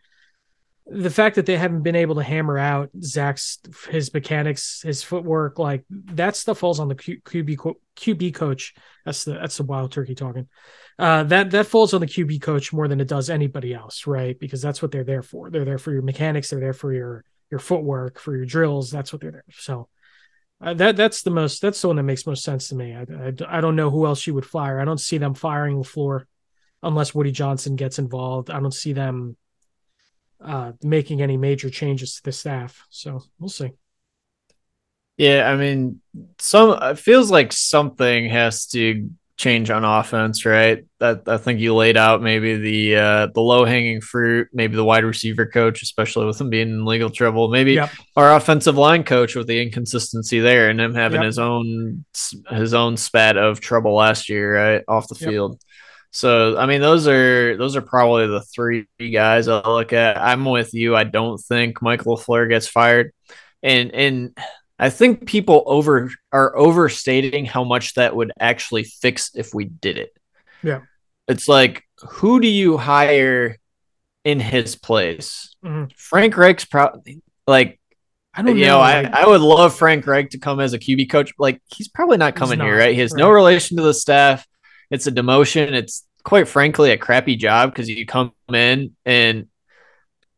[0.85, 5.57] the fact that they haven't been able to hammer out Zach's his mechanics, his footwork,
[5.57, 8.75] like that stuff falls on the Q, QB QB coach.
[9.05, 10.47] That's the that's the wild turkey talking.
[10.99, 14.37] Uh, that that falls on the QB coach more than it does anybody else, right?
[14.37, 15.49] Because that's what they're there for.
[15.49, 16.49] They're there for your mechanics.
[16.49, 18.91] They're there for your your footwork, for your drills.
[18.91, 19.43] That's what they're there.
[19.51, 19.87] So
[20.61, 22.95] uh, that that's the most that's the one that makes most sense to me.
[22.95, 24.79] I, I, I don't know who else you would fire.
[24.79, 26.25] I don't see them firing LaFleur
[26.83, 28.49] unless Woody Johnson gets involved.
[28.49, 29.37] I don't see them
[30.43, 32.85] uh, making any major changes to the staff.
[32.89, 33.71] So we'll see.
[35.17, 36.01] Yeah, I mean,
[36.37, 40.83] some it feels like something has to change on offense, right?
[40.99, 44.83] That I think you laid out maybe the uh, the low hanging fruit, maybe the
[44.83, 47.47] wide receiver coach, especially with him being in legal trouble.
[47.49, 47.91] Maybe Yep.
[48.15, 51.25] our offensive line coach with the inconsistency there, and him having Yep.
[51.27, 52.03] his own
[52.49, 55.29] his own spat of trouble last year, right off the Yep.
[55.29, 55.61] field.
[56.11, 60.17] So I mean, those are those are probably the three guys I look at.
[60.17, 60.95] I'm with you.
[60.95, 63.11] I don't think Michael LaFleur gets fired,
[63.61, 64.37] and and
[64.79, 69.97] I think people over are overstating how much that would actually fix if we did
[69.97, 70.15] it.
[70.63, 70.81] Yeah.
[71.27, 73.57] it's like who do you hire
[74.23, 75.55] in his place?
[75.63, 75.91] Mhm.
[75.95, 77.79] Frank Reich's probably like
[78.33, 78.77] I don't you know.
[78.77, 81.33] know, I, like- I would love Frank Reich to come as a QB coach.
[81.39, 82.93] Like he's probably not coming here, right?
[82.93, 84.45] He has no relation to the staff.
[84.91, 85.71] It's a demotion.
[85.71, 89.47] It's quite frankly a crappy job because you come in and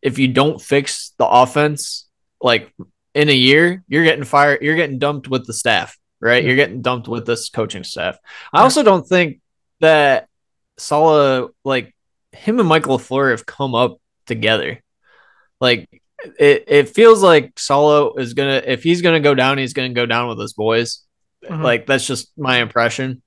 [0.01, 2.07] if you don't fix the offense,
[2.41, 2.73] like
[3.13, 4.61] in a year, you're getting fired.
[4.61, 6.43] You're getting dumped with the staff, right?
[6.43, 6.47] Yeah.
[6.47, 8.17] You're getting dumped with this coaching staff.
[8.53, 9.41] I also don't think
[9.81, 10.27] that
[10.77, 11.95] Saleh, like
[12.31, 14.81] him and Michael LaFleur have come up together.
[15.59, 15.89] Like
[16.37, 20.05] it, it feels like Solo is gonna if he's gonna go down, he's gonna go
[20.05, 21.03] down with his boys.
[21.43, 21.63] Mhm.
[21.63, 23.21] Like that's just my impression.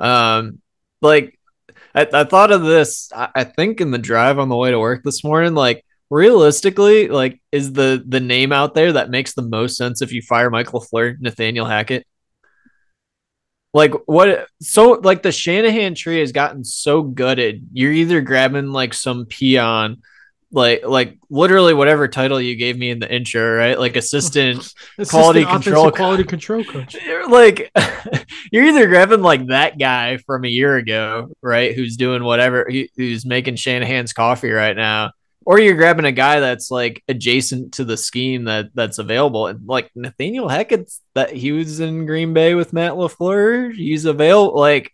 [0.00, 0.60] Um,
[1.02, 1.38] like
[1.94, 3.10] I, I thought of this.
[3.14, 7.08] I, I think in the drive on the way to work this morning, like realistically,
[7.08, 10.50] like is the the name out there that makes the most sense if you fire
[10.50, 12.06] Michael Fleur, Nathaniel Hackett.
[13.74, 14.48] Like what?
[14.62, 17.68] So like the Shanahan tree has gotten so gutted.
[17.72, 19.98] You're either grabbing like some peon,
[20.50, 23.78] like like literally whatever title you gave me in the intro, right?
[23.78, 24.58] Like assistant
[24.98, 26.94] Assistant quality control- quality control coach.
[27.06, 27.70] you're like
[28.52, 31.74] you're either grabbing like that guy from a year ago, right?
[31.74, 35.12] Who's doing whatever, who's making Shanahan's coffee right now,
[35.48, 39.46] or you're grabbing a guy that's like adjacent to the scheme that that's available.
[39.46, 44.60] And like Nathaniel Hackett's that he was in Green Bay with Matt LaFleur, he's available.
[44.60, 44.92] Like,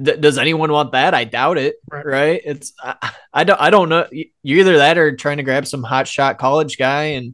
[0.00, 1.14] d- does anyone want that?
[1.14, 1.76] I doubt it.
[1.90, 2.04] Right.
[2.04, 2.40] Right?
[2.44, 4.06] It's I, I don't I don't know.
[4.12, 7.32] You're either that or trying to grab some hot shot college guy and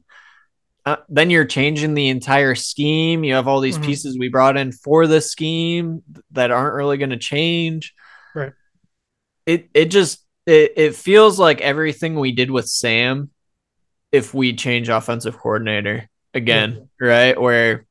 [0.87, 3.25] uh, then you're changing the entire scheme.
[3.25, 3.85] You have all these Mhm.
[3.87, 7.93] pieces we brought in for the scheme that aren't really going to change.
[8.33, 8.53] Right.
[9.45, 13.31] It it just it, it feels like everything we did with Sam
[14.13, 17.41] if we change offensive coordinator again, right?
[17.41, 17.87] Where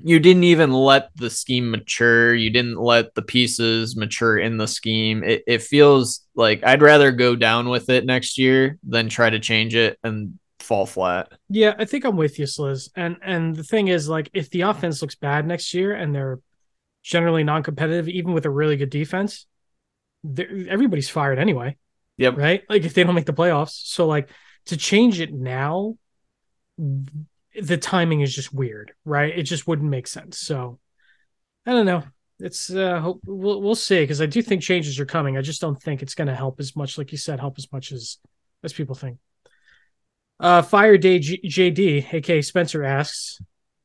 [0.00, 2.32] you didn't even let the scheme mature.
[2.32, 5.24] You didn't let the pieces mature in the scheme.
[5.24, 9.40] It, it feels like I'd rather go down with it next year than try to
[9.40, 11.32] change it and fall flat.
[11.48, 12.90] Yeah, I think I'm with you, Sliz.
[12.94, 16.38] And and the thing is, like, if the offense looks bad next year and they're
[17.02, 19.46] generally non-competitive, even with a really good defense,
[20.24, 21.76] everybody's fired anyway,
[22.16, 22.36] Yep.
[22.36, 22.62] right?
[22.68, 23.70] Like if they don't make the playoffs.
[23.86, 24.28] So like
[24.66, 25.96] to change it now,
[26.78, 29.36] the timing is just weird, right?
[29.36, 30.38] It just wouldn't make sense.
[30.38, 30.78] So
[31.66, 32.04] I don't know.
[32.40, 35.36] It's uh hope we'll we'll see because I do think changes are coming.
[35.36, 37.70] I just don't think it's going to help as much, like you said, help as
[37.72, 38.18] much as
[38.62, 39.18] as people think.
[40.40, 43.40] Uh, Fire Day G- JD, aka Spencer asks,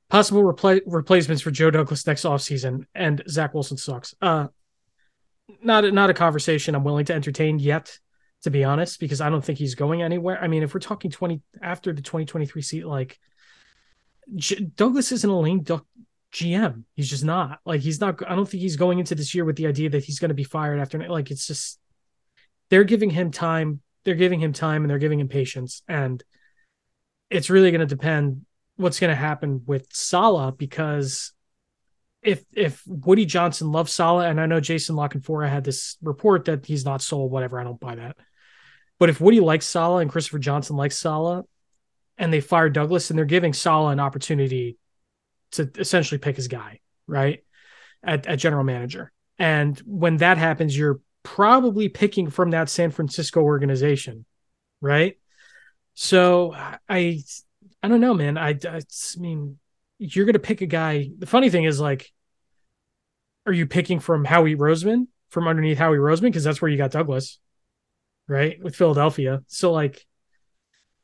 [0.09, 4.13] possible repla- replacements for Joe Douglas next offseason, and Zach Wilson sucks.
[4.21, 4.47] Uh,
[5.61, 7.97] not a, not a conversation I'm willing to entertain yet,
[8.43, 10.41] to be honest, because I don't think he's going anywhere.
[10.41, 13.19] I mean, if we're talking 20 after the 2023 seat, like
[14.35, 15.85] J- Douglas isn't a lame duck
[16.33, 16.83] GM.
[16.95, 17.59] He's just not.
[17.65, 18.21] Like he's not.
[18.29, 20.35] I don't think he's going into this year with the idea that he's going to
[20.35, 20.97] be fired after.
[21.07, 21.79] Like it's just
[22.69, 23.81] they're giving him time.
[24.03, 26.23] They're giving him time and they're giving him patience and
[27.33, 31.32] it's really going to depend what's going to happen with Saleh because
[32.24, 36.45] if if Woody Johnson loves Saleh, and I know Jason La Canfora had this report
[36.45, 38.17] that he's not sold, whatever, I don't buy that.
[38.99, 41.45] But if Woody likes Saleh and Christopher Johnson likes Saleh,
[42.17, 44.78] and they fire Douglas, and they're giving Saleh an opportunity
[45.51, 47.43] to essentially pick his guy, right?
[48.03, 49.11] At, at general manager.
[49.38, 54.26] And when that happens, you're probably picking from that San Francisco organization,
[54.82, 55.17] right?
[55.95, 57.21] So I,
[57.82, 58.38] I don't know, man.
[58.38, 58.82] I, I, I
[59.19, 59.57] mean,
[60.03, 61.09] you're gonna pick a guy.
[61.17, 62.11] The funny thing is, like,
[63.45, 66.91] are you picking from Howie Roseman from underneath Howie Roseman because that's where you got
[66.91, 67.39] Douglas,
[68.27, 69.41] right, with Philadelphia.
[69.47, 70.05] So like,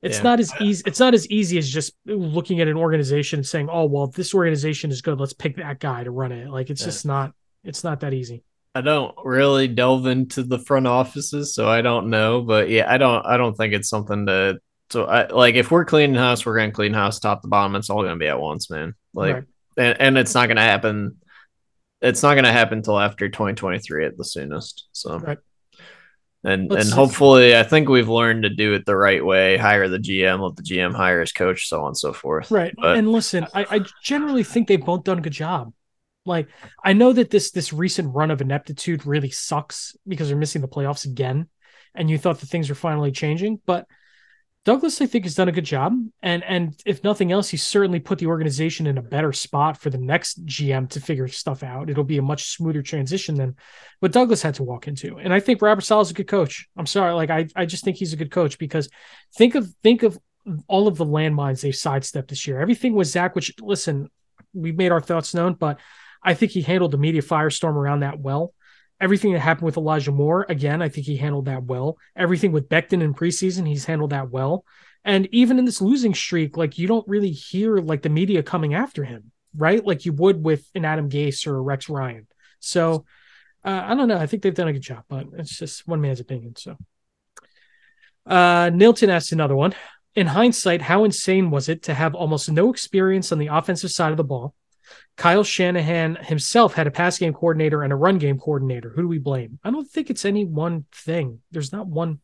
[0.01, 0.23] it's Yeah.
[0.23, 0.83] not as easy.
[0.85, 4.33] It's not as easy as just looking at an organization and saying, "Oh, well, this
[4.33, 5.19] organization is good.
[5.19, 6.87] Let's pick that guy to run it." Like, it's Yeah.
[6.87, 7.33] just not.
[7.63, 8.43] It's not that easy.
[8.75, 12.41] I don't really delve into the front offices, so I don't know.
[12.41, 13.25] But yeah, I don't.
[13.25, 14.59] I don't think it's something to.
[14.91, 17.75] So I like if we're cleaning house, we're gonna clean house top to bottom.
[17.75, 18.95] It's all gonna be at once, man.
[19.13, 19.43] Like, Right.
[19.77, 21.17] and, and it's not gonna happen.
[22.01, 24.87] It's not gonna happen until after 2023 at the soonest.
[24.93, 25.37] So, Right.
[26.43, 29.57] and Let's- and hopefully, I think we've learned to do it the right way.
[29.57, 32.49] Hire the GM, let the GM hire his coach, so on and so forth.
[32.49, 32.73] Right.
[32.75, 35.71] But- and listen, I, I generally think they've both done a good job.
[36.25, 36.47] Like
[36.83, 40.67] I know that this this recent run of ineptitude really sucks because they're missing the
[40.67, 41.47] playoffs again,
[41.95, 43.61] and you thought that things were finally changing.
[43.65, 43.85] But
[44.65, 47.99] Douglas, I think, has done a good job, and and if nothing else, he's certainly
[47.99, 51.89] put the organization in a better spot for the next GM to figure stuff out.
[51.89, 53.55] It'll be a much smoother transition than
[53.99, 55.17] what Douglas had to walk into.
[55.17, 56.67] And I think Robert Saleh's a good coach.
[56.77, 58.89] I'm sorry, like I I just think he's a good coach because
[59.35, 60.19] think of think of
[60.67, 62.59] all of the landmines they've sidestepped this year.
[62.59, 64.09] Everything was Zach, which listen,
[64.53, 65.79] we've made our thoughts known, but
[66.21, 68.53] I think he handled the media firestorm around that well.
[69.01, 71.97] Everything that happened with Elijah Moore, again, I think he handled that well.
[72.15, 74.65] Everything with Becton in preseason, he's handled that well.
[75.05, 78.73] And even in this losing streak, like you don't really hear like the media coming
[78.73, 79.85] after him, right?
[79.85, 82.27] Like you would with an Adam Gase or Rex Ryan.
[82.59, 83.05] So
[83.63, 84.17] uh, I don't know.
[84.17, 86.55] I think they've done a good job, but it's just one man's opinion.
[86.57, 86.75] So
[88.25, 89.73] uh, Nilton asked another one.
[90.15, 94.11] In hindsight, how insane was it to have almost no experience on the offensive side
[94.11, 94.53] of the ball?
[95.17, 98.91] Kyle Shanahan himself had a pass game coordinator and a run game coordinator.
[98.95, 99.59] Who do we blame?
[99.63, 101.41] I don't think it's any one thing.
[101.51, 102.19] There's not one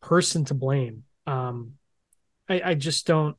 [0.00, 1.04] person to blame.
[1.26, 1.74] Um,
[2.48, 3.36] I, I just don't.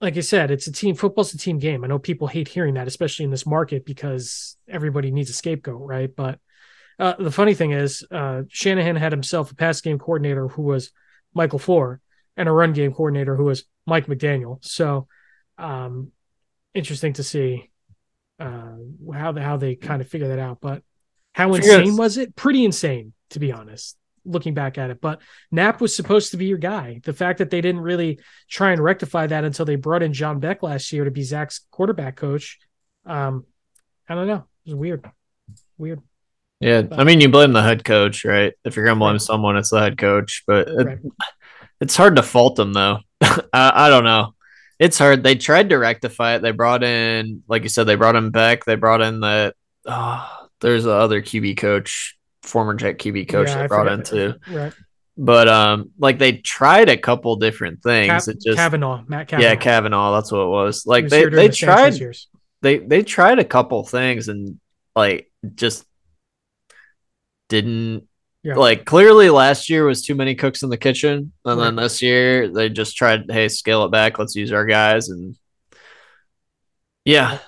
[0.00, 0.94] Like I said, it's a team.
[0.94, 1.84] Football's a team game.
[1.84, 5.82] I know people hate hearing that, especially in this market, because everybody needs a scapegoat,
[5.82, 6.08] right?
[6.16, 6.38] But
[6.98, 10.90] uh, the funny thing is, uh, Shanahan had himself a pass game coordinator who was
[11.34, 11.98] Michael LaFleur,
[12.36, 14.64] and a run game coordinator who was Mike McDaniel.
[14.64, 15.06] So,
[15.58, 16.12] um,
[16.74, 17.70] interesting to see
[18.38, 18.76] uh,
[19.12, 20.58] how the, how they kind of figure that out.
[20.60, 20.82] But
[21.32, 22.34] how insane was it?
[22.34, 23.96] Pretty insane, to be honest.
[24.26, 27.00] Looking back at it, but Knapp was supposed to be your guy.
[27.04, 30.40] The fact that they didn't really try and rectify that until they brought in John
[30.40, 32.58] Beck last year to be Zach's quarterback coach,
[33.06, 33.46] um,
[34.06, 34.44] I don't know.
[34.66, 35.10] It was weird,
[35.78, 36.02] weird.
[36.60, 38.52] Yeah, but, I mean, you blame the head coach, right?
[38.62, 39.22] If you're gonna blame right.
[39.22, 40.44] someone, it's the head coach.
[40.46, 40.98] But it, right.
[41.80, 42.98] it's hard to fault them, though.
[43.22, 44.34] I, I don't know
[44.80, 45.22] it's hard.
[45.22, 46.42] They tried to rectify it.
[46.42, 48.64] They brought in, like you said, they brought in Beck.
[48.64, 49.54] They brought in the.
[49.84, 54.02] Oh, there's the other QB coach, former Jet QB coach yeah, they I brought in
[54.02, 54.34] too.
[54.50, 54.72] Right.
[55.18, 58.08] But um, like they tried a couple different things.
[58.24, 59.48] Cap- it just Cavanaugh, Matt Cavanaugh.
[59.50, 60.14] Yeah, Cavanaugh.
[60.14, 60.86] That's what it was.
[60.86, 62.00] Like was they they the tried.
[62.62, 64.58] They they tried a couple things and
[64.96, 65.84] like just
[67.50, 68.08] didn't
[68.42, 68.54] yeah.
[68.54, 71.32] Like clearly last year was too many cooks in the kitchen.
[71.44, 71.64] And right.
[71.64, 74.18] then this year they just tried, hey, scale it back.
[74.18, 75.10] Let's use our guys.
[75.10, 75.36] And
[77.04, 77.38] yeah,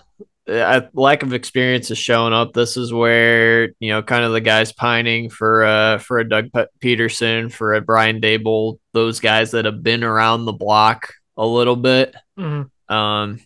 [0.47, 2.53] I, lack of experience is showing up.
[2.53, 6.51] This is where, you know, kind of the guys pining for uh for a Doug
[6.83, 11.77] Pederson, for a Brian Daboll, those guys that have been around the block a little
[11.77, 12.15] bit.
[12.39, 12.95] Mm-hmm.
[12.95, 13.41] Um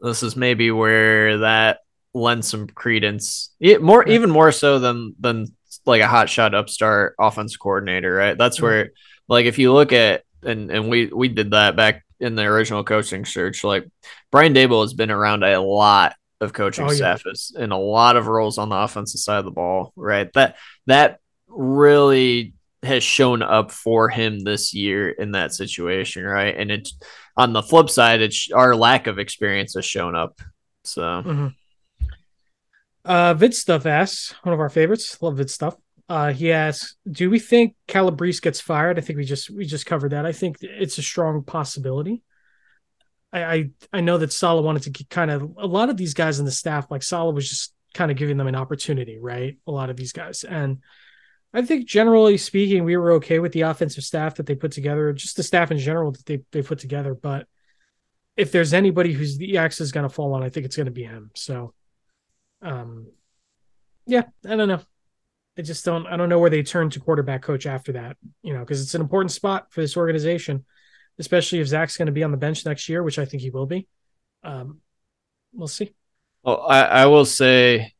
[0.00, 1.80] this is maybe where that
[2.14, 3.50] lends some credence.
[3.60, 4.08] It, more right.
[4.08, 5.48] even more so than than
[5.86, 8.36] like a hot shot upstart offense coordinator, right?
[8.36, 8.66] That's mm-hmm.
[8.66, 8.90] where
[9.28, 12.84] like if you look at and and we we did that back in the original
[12.84, 13.64] coaching search.
[13.64, 13.88] Like
[14.30, 17.16] Brian Daboll has been around a lot of coaching oh, yeah.
[17.16, 20.32] staffs in a lot of roles on the offensive side of the ball, right?
[20.34, 20.56] That
[20.86, 26.54] that really has shown up for him this year in that situation, right?
[26.56, 26.96] And it's
[27.36, 30.40] on the flip side, it's our lack of experience has shown up.
[30.84, 31.46] So mm-hmm.
[33.04, 35.20] Uh, Vid Stuff asks, one of our favorites.
[35.20, 35.76] Love Vid Stuff.
[36.08, 39.86] Uh, he asks, "Do we think Calabrese gets fired?" I think we just we just
[39.86, 40.26] covered that.
[40.26, 42.22] I think it's a strong possibility.
[43.32, 46.38] I I, I know that Saleh wanted to kind of a lot of these guys
[46.38, 49.56] in the staff, like Saleh was just kind of giving them an opportunity, right?
[49.66, 50.78] A lot of these guys, and
[51.54, 55.12] I think generally speaking, we were okay with the offensive staff that they put together,
[55.12, 57.14] just the staff in general that they they put together.
[57.14, 57.46] But
[58.36, 60.86] if there's anybody who's the axe is going to fall on, I think it's going
[60.86, 61.30] to be him.
[61.34, 61.72] So
[62.64, 63.06] um,
[64.06, 64.80] yeah, I don't know.
[65.56, 66.06] I just don't.
[66.06, 68.16] I don't know where they turn to quarterback coach after that.
[68.42, 70.64] You know, because it's an important spot for this organization,
[71.18, 73.50] especially if Zach's going to be on the bench next year, which I think he
[73.50, 73.86] will be.
[74.42, 74.80] Um,
[75.52, 75.94] we'll see.
[76.42, 77.94] Well, I, I will say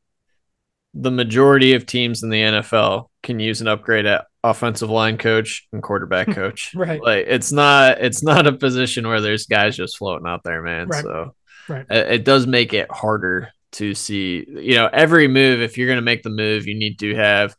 [0.94, 5.66] the majority of teams in the NFL can use an upgrade at offensive line coach
[5.72, 6.72] and quarterback coach.
[6.74, 7.02] right.
[7.02, 10.88] Like it's not it's not a position where there's guys just floating out there, man.
[10.88, 11.02] Right.
[11.02, 11.34] So
[11.68, 11.86] right.
[11.90, 15.99] It, it, does make it harder to see, you know, every move, if you're going
[15.99, 17.55] to make the move, you need to have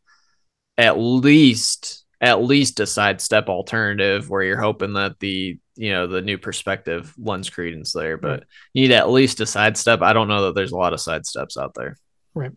[0.78, 6.22] at least at least a sidestep alternative where you're hoping that the you know the
[6.22, 10.02] new perspective lends credence there but you need at least a sidestep.
[10.02, 11.98] I don't know that there's a lot of sidesteps out there.
[12.34, 12.52] Right.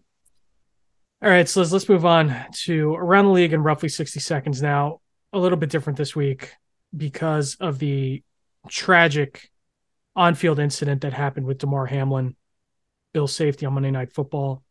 [1.23, 2.35] All right so let's, let's move on
[2.65, 5.01] to around the league in roughly 60 seconds now.
[5.33, 6.55] A little bit different this week
[6.97, 8.23] because of the
[8.69, 9.51] tragic
[10.17, 12.35] on-field incident that happened with damar hamlin
[13.13, 14.63] Bill safety on Monday Night Football.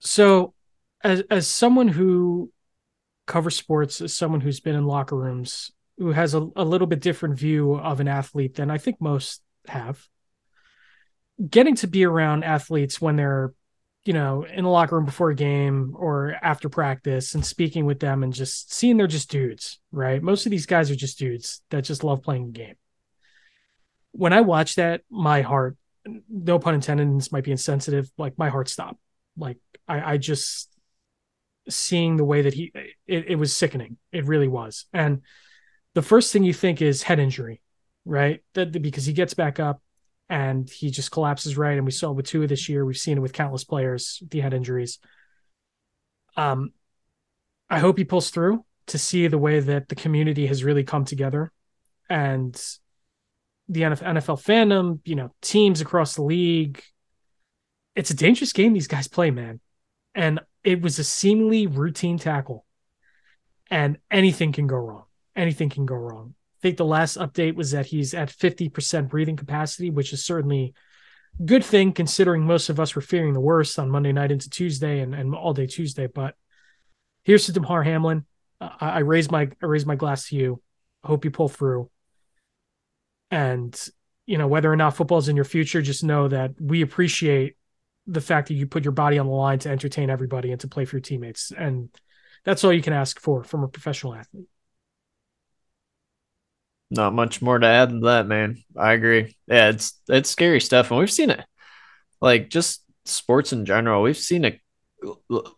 [0.00, 0.54] So,
[1.02, 2.52] as as someone who
[3.26, 7.00] covers sports, as someone who's been in locker rooms, who has a, a little bit
[7.00, 10.04] different view of an athlete than I think most have,
[11.48, 13.52] getting to be around athletes when they're,
[14.04, 18.00] you know, in the locker room before a game or after practice and speaking with
[18.00, 20.22] them and just seeing they're just dudes, right?
[20.22, 22.76] Most of these guys are just dudes that just love playing the game.
[24.12, 25.76] When I watch that, my heart
[26.28, 29.00] no pun intended, this might be insensitive, like my heart stopped.
[29.36, 30.68] Like I, I just
[31.68, 32.72] seeing the way that he
[33.06, 33.98] it, it was sickening.
[34.12, 34.86] It really was.
[34.92, 35.22] And
[35.94, 37.60] the first thing you think is head injury,
[38.04, 38.40] right?
[38.54, 39.82] That because he gets back up
[40.28, 41.76] and he just collapses right.
[41.76, 42.84] And we saw it with Tua of this year.
[42.84, 44.98] We've seen it with countless players, the head injuries.
[46.36, 46.72] Um,
[47.70, 51.04] I hope he pulls through to see the way that the community has really come
[51.04, 51.52] together
[52.08, 52.60] and
[53.68, 56.82] the NFL fandom, you know, teams across the league.
[57.94, 59.60] It's a dangerous game these guys play, man.
[60.14, 62.64] And it was a seemingly routine tackle.
[63.70, 65.04] And anything can go wrong.
[65.36, 66.34] Anything can go wrong.
[66.58, 70.74] I think the last update was that he's at 50% breathing capacity, which is certainly
[71.38, 74.50] a good thing considering most of us were fearing the worst on Monday night into
[74.50, 76.06] Tuesday and, and all day Tuesday.
[76.06, 76.34] But
[77.22, 78.24] here's to Damar Hamlin.
[78.60, 80.60] I, I raise my I raise my glass to you.
[81.04, 81.90] I hope you pull through.
[83.30, 83.78] And
[84.26, 87.56] you know whether or not football's in your future, just know that we appreciate
[88.06, 90.68] the fact that you put your body on the line to entertain everybody and to
[90.68, 91.90] play for your teammates, and
[92.44, 94.48] that's all you can ask for from a professional athlete.
[96.90, 98.62] Not much more to add than that, man.
[98.76, 99.36] I agree.
[99.46, 101.44] Yeah, it's it's scary stuff, and we've seen it.
[102.20, 104.60] Like just sports in general, we've seen it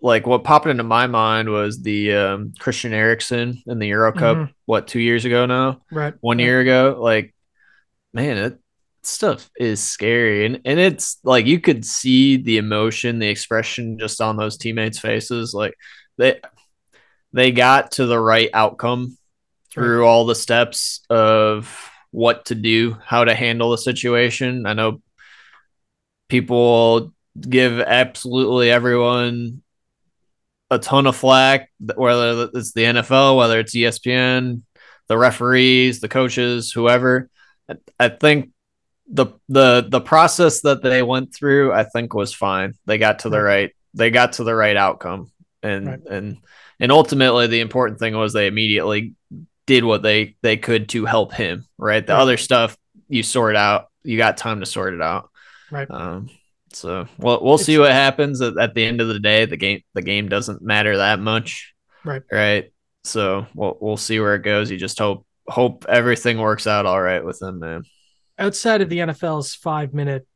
[0.01, 4.37] like what popped into my mind was the um, Christian Eriksen in the Euro Cup.
[4.37, 4.53] Mm-hmm.
[4.66, 5.81] What two years ago now?
[5.91, 6.14] Right.
[6.21, 6.99] One year ago.
[7.01, 7.35] Like,
[8.13, 8.59] man, it
[9.03, 14.21] stuff is scary, and and it's like you could see the emotion, the expression just
[14.21, 15.55] on those teammates' faces.
[15.55, 15.75] Like
[16.19, 16.41] they
[17.33, 19.17] they got to the right outcome
[19.71, 24.67] through all the steps of what to do, how to handle the situation.
[24.67, 25.01] I know
[26.29, 29.63] people give absolutely everyone
[30.71, 34.63] a ton of flack, whether it's the NFL, whether it's ESPN,
[35.09, 37.29] the referees, the coaches, whoever.
[37.99, 38.51] I think
[39.07, 42.75] the the the process that they went through, I think, was fine.
[42.87, 45.31] They got to the right they got to the right outcome,
[45.62, 46.01] and right.
[46.09, 46.39] and
[46.79, 49.14] and ultimately, the important thing was they immediately
[49.66, 51.66] did what they they could to help him.
[51.79, 52.21] Right, the right.
[52.21, 52.77] other stuff
[53.09, 53.89] you sort out.
[54.03, 55.31] You got time to sort it out.
[55.71, 55.91] Right.
[55.91, 56.31] Um,
[56.73, 59.45] so we'll we'll see what happens at, at, the end of the day.
[59.45, 61.75] The game the game doesn't matter that much.
[62.05, 62.23] Right.
[62.31, 62.73] Right.
[63.05, 64.71] So we'll we'll see where it goes.
[64.71, 67.83] You just hope hope everything works out all right with them, man.
[68.39, 70.27] Outside of the NFL's five minute,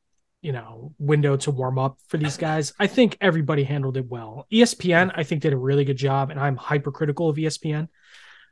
[0.43, 4.47] you know, window to warm up for these guys, I think everybody handled it well.
[4.53, 7.89] ESPN, I think, did a really good job, and I'm hypercritical of ESPN.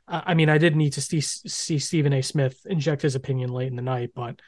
[0.07, 2.23] Uh, I mean, I did need to see, see Stephen A.
[2.23, 4.41] Smith inject his opinion late in the night, but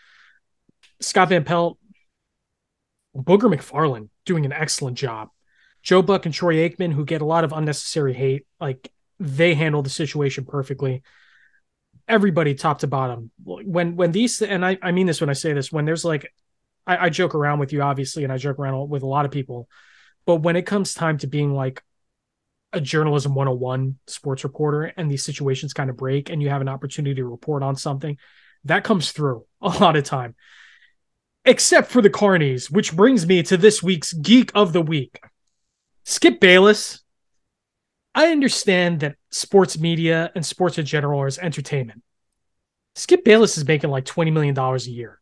[1.01, 1.77] Scott Van Pelt
[3.15, 5.29] Booger McFarland doing an excellent job.
[5.83, 9.83] Joe Buck and Troy Aikman, who get a lot of unnecessary hate, like they handle
[9.83, 11.03] the situation perfectly.
[12.07, 13.31] Everybody top to bottom.
[13.43, 16.31] When when these and I, I mean this when I say this, when there's like
[16.85, 19.31] I, I joke around with you, obviously, and I joke around with a lot of
[19.31, 19.67] people,
[20.25, 21.83] but when it comes time to being like
[22.73, 26.67] a journalism 101 sports reporter and these situations kind of break and you have an
[26.67, 28.17] opportunity to report on something,
[28.65, 30.35] that comes through a lot of time
[31.45, 35.19] except for the carnies, which brings me to this week's Geek of the Week.
[36.03, 37.01] Skip Bayless.
[38.15, 42.01] I understand that sports media and sports in general is entertainment.
[42.95, 45.19] Skip Bayless is making like $20 million a year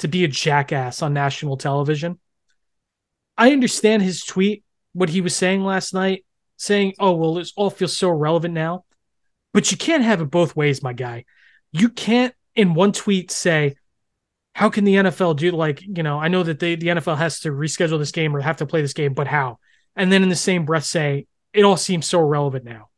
[0.00, 2.18] to be a jackass on national television.
[3.38, 6.24] I understand his tweet, what he was saying last night,
[6.56, 8.84] saying, oh, well, this all feels so relevant now.
[9.54, 11.24] But you can't have it both ways, my guy.
[11.70, 13.76] You can't, in one tweet, say,
[14.54, 17.40] how can the NFL do like, you know, I know that they, the NFL has
[17.40, 19.58] to reschedule this game or have to play this game, but how?
[19.94, 22.88] And then in the same breath say, it all seems so relevant now.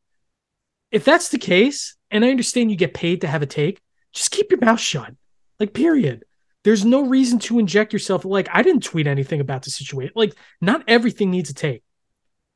[0.90, 3.80] If that's the case, and I understand you get paid to have a take,
[4.12, 5.14] just keep your mouth shut.
[5.58, 6.24] Like, period.
[6.62, 8.24] There's no reason to inject yourself.
[8.24, 10.12] Like, I didn't tweet anything about the situation.
[10.14, 11.82] Like, not everything needs a take.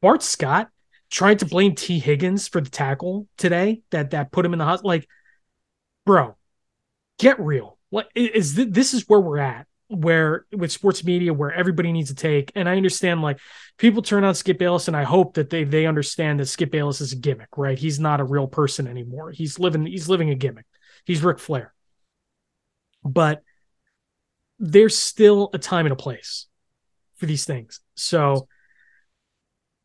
[0.00, 0.68] Bart Scott
[1.10, 4.64] tried to blame Tee Higgins for the tackle today that that put him in the
[4.64, 4.88] hospital.
[4.88, 5.08] Like,
[6.06, 6.36] bro,
[7.18, 11.92] get real what is this is where we're at where with sports media where everybody
[11.92, 12.52] needs to take.
[12.54, 13.38] And i understand like
[13.78, 17.00] people turn on skip bayless and i hope that they they understand that skip bayless
[17.00, 17.78] is a gimmick right?
[17.78, 19.30] He's not a real person anymore.
[19.30, 20.66] He's living he's living a gimmick.
[21.04, 21.74] He's Ric flair.
[23.04, 23.42] But
[24.58, 26.46] there's still a time and a place
[27.16, 27.80] for these things.
[27.94, 28.48] So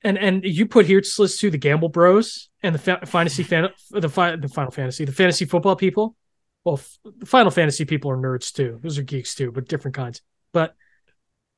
[0.04, 3.44] and and you put here to list to the gamble bros and the fa- fantasy
[3.44, 6.16] fan the, fi- the final fantasy the fantasy football people
[6.64, 6.80] well,
[7.26, 8.80] Final Fantasy people are nerds too.
[8.82, 10.22] Those are geeks too, but different kinds.
[10.54, 10.76] But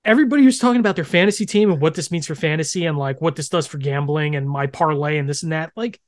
[0.03, 3.19] everybody who's talking about their fantasy team and what this means for fantasy and like
[3.21, 5.99] what this does for gambling and my parlay and this and that, like,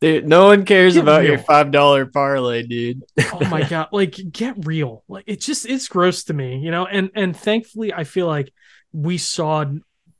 [0.00, 1.30] dude, no one cares about real.
[1.30, 3.02] your five dollar parlay, dude.
[3.32, 5.04] oh my god, like, get real.
[5.08, 6.86] Like, it just it's gross to me, you know.
[6.86, 8.52] And and thankfully, I feel like
[8.92, 9.64] we saw,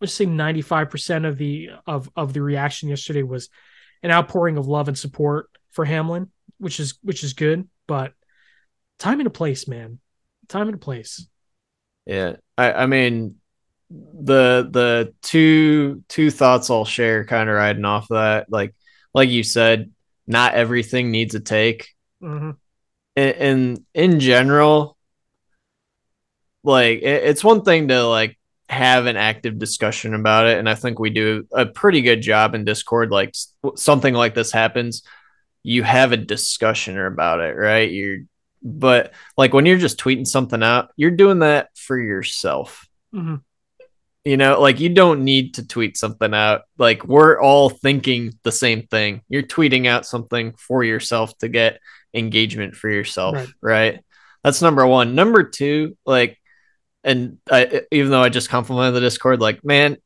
[0.00, 3.48] let's say, ninety five percent of the of of the reaction yesterday was
[4.02, 8.14] an outpouring of love and support for Hamlin, which is which is good, but
[9.02, 9.98] time and a place, man.
[10.48, 11.26] Time and a place.
[12.06, 12.36] Yeah.
[12.56, 13.36] I, I mean,
[13.90, 18.74] the the two two thoughts I'll share kind of riding off that like
[19.12, 19.90] like you said
[20.26, 21.88] not everything needs a take
[22.22, 22.56] Mhm.
[23.16, 24.96] in in, in general
[26.64, 28.38] like it, it's one thing to like
[28.70, 32.54] have an active discussion about it and I think we do a pretty good job
[32.54, 33.34] in Discord like
[33.76, 35.02] something like this happens
[35.62, 38.20] you have a discussion about it right you're
[38.64, 43.42] but like when you're just tweeting something out you're doing that for yourself Mhm.
[44.24, 46.62] you know, like you don't need to tweet something out.
[46.78, 49.22] Like we're all thinking the same thing.
[49.28, 51.80] You're tweeting out something for yourself to get
[52.14, 53.48] engagement for yourself, Right.
[53.60, 54.04] right?
[54.44, 55.14] That's number one.
[55.16, 56.38] Number two, like,
[57.04, 59.96] and I, even though I just complimented the Discord, like, man,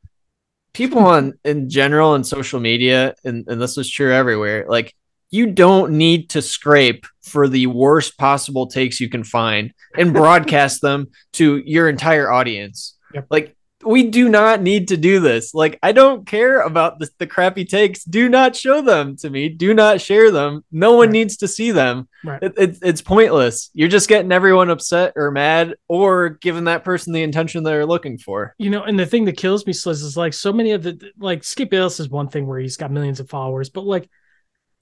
[0.72, 4.94] people on in general in social media, and, and this is true everywhere, like,
[5.30, 10.80] you don't need to scrape for the worst possible takes you can find and broadcast
[10.82, 12.96] them to your entire audience.
[13.14, 13.26] Yep.
[13.30, 13.52] Like,
[13.84, 15.54] we do not need to do this.
[15.54, 18.04] Like, I don't care about the, the crappy takes.
[18.04, 19.48] Do not show them to me.
[19.48, 20.64] Do not share them.
[20.72, 21.12] No one Right.
[21.12, 22.08] needs to see them.
[22.24, 22.42] Right.
[22.42, 23.70] It, it, it's pointless.
[23.74, 28.18] You're just getting everyone upset or mad or giving that person the intention they're looking
[28.18, 28.54] for.
[28.58, 31.10] You know, and the thing that kills me, Sliz, is like so many of the
[31.18, 34.08] like Skip Bayless is one thing where he's got millions of followers, but like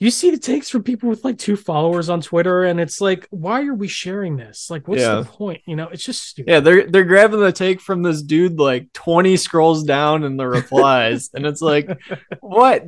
[0.00, 3.26] you see the takes from people with like two followers on Twitter, and it's like,
[3.30, 4.68] why are we sharing this?
[4.68, 5.20] Like, what's Yeah.
[5.20, 5.62] the point?
[5.66, 6.50] You know, it's just stupid.
[6.50, 10.46] Yeah, they're they're grabbing the take from this dude like 20 scrolls down in the
[10.48, 11.88] replies, and it's like,
[12.40, 12.84] what?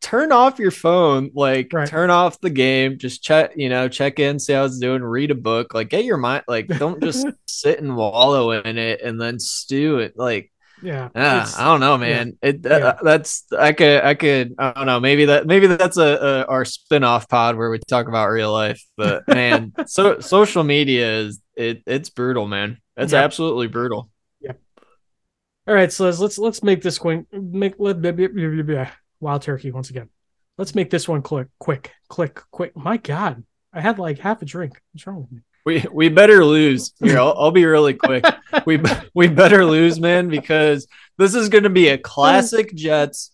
[0.00, 1.88] Turn off your phone, like Right.
[1.88, 5.30] turn off the game, just check, you know, check in, see how it's doing, read
[5.30, 9.20] a book, like get your mind, like don't just sit and wallow in it and
[9.20, 10.49] then stew it, like.
[10.82, 11.08] Yeah.
[11.14, 12.38] Yeah, I don't know, man.
[12.42, 12.86] It that, Yeah.
[12.88, 15.00] Uh, that's I could I could I don't know.
[15.00, 18.82] Maybe that maybe that's a, a our spin-off pod where we talk about real life.
[18.96, 22.78] But man, so social media is it it's brutal, man.
[22.96, 23.20] It's Yeah.
[23.22, 24.10] absolutely brutal.
[24.40, 24.52] Yeah.
[25.66, 27.24] All right, so let's let's let's make this quick.
[27.32, 27.96] Make let
[29.20, 30.08] wild turkey once again.
[30.58, 32.76] Let's make this one click quick, click quick.
[32.76, 34.80] My God, I had like half a drink.
[34.92, 35.40] What's wrong with me?
[35.66, 36.92] We we better lose.
[37.02, 38.24] Here, I'll, I'll be really quick.
[38.66, 38.80] We
[39.14, 40.86] we better lose, man, because
[41.18, 43.30] this is going to be a classic Jets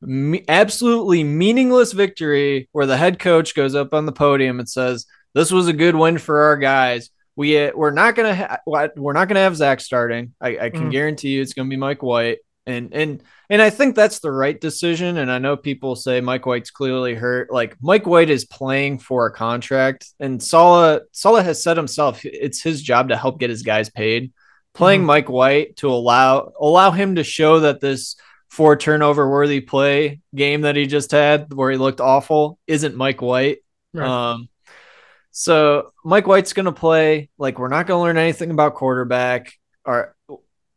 [0.00, 5.06] me- absolutely meaningless victory where the head coach goes up on the podium and says,
[5.34, 7.10] "This was a good win for our guys.
[7.36, 10.34] We uh, we're not gonna ha- we're not gonna have Zach starting.
[10.40, 10.92] I, I can Mm.
[10.92, 12.38] guarantee you it's gonna be Mike White."
[12.68, 15.16] And and and I think that's the right decision.
[15.16, 17.50] And I know people say Mike White's clearly hurt.
[17.50, 22.62] Like Mike White is playing for a contract, and Saleh Saleh has said himself it's
[22.62, 24.32] his job to help get his guys paid.
[24.74, 25.06] Playing Mhm.
[25.06, 28.16] Mike White to allow allow him to show that this
[28.50, 33.22] four turnover worthy play game that he just had, where he looked awful, isn't Mike
[33.22, 33.58] White.
[33.94, 34.06] Right.
[34.08, 34.48] Um,
[35.30, 37.30] so Mike White's going to play.
[37.38, 39.52] Like we're not going to learn anything about quarterback.
[39.84, 40.14] Or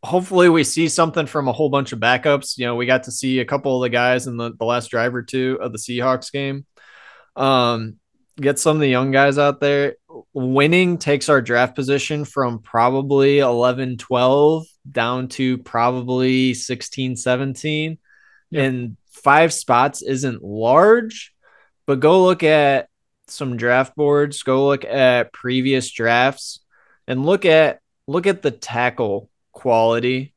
[0.04, 2.58] hopefully we see something from a whole bunch of backups.
[2.58, 4.90] You know, we got to see a couple of the guys in the, the last
[4.90, 6.66] drive or two of the Seahawks game.
[7.36, 7.98] Um,
[8.40, 9.96] get some of the young guys out there.
[10.34, 17.98] Winning takes our draft position from probably 11, 12 down to probably 16, 17.
[18.50, 18.64] Yeah.
[18.64, 21.34] And five spots isn't large,
[21.86, 22.90] but go look at
[23.28, 26.60] some draft boards, go look at previous drafts
[27.08, 30.34] and look at look at the tackle quality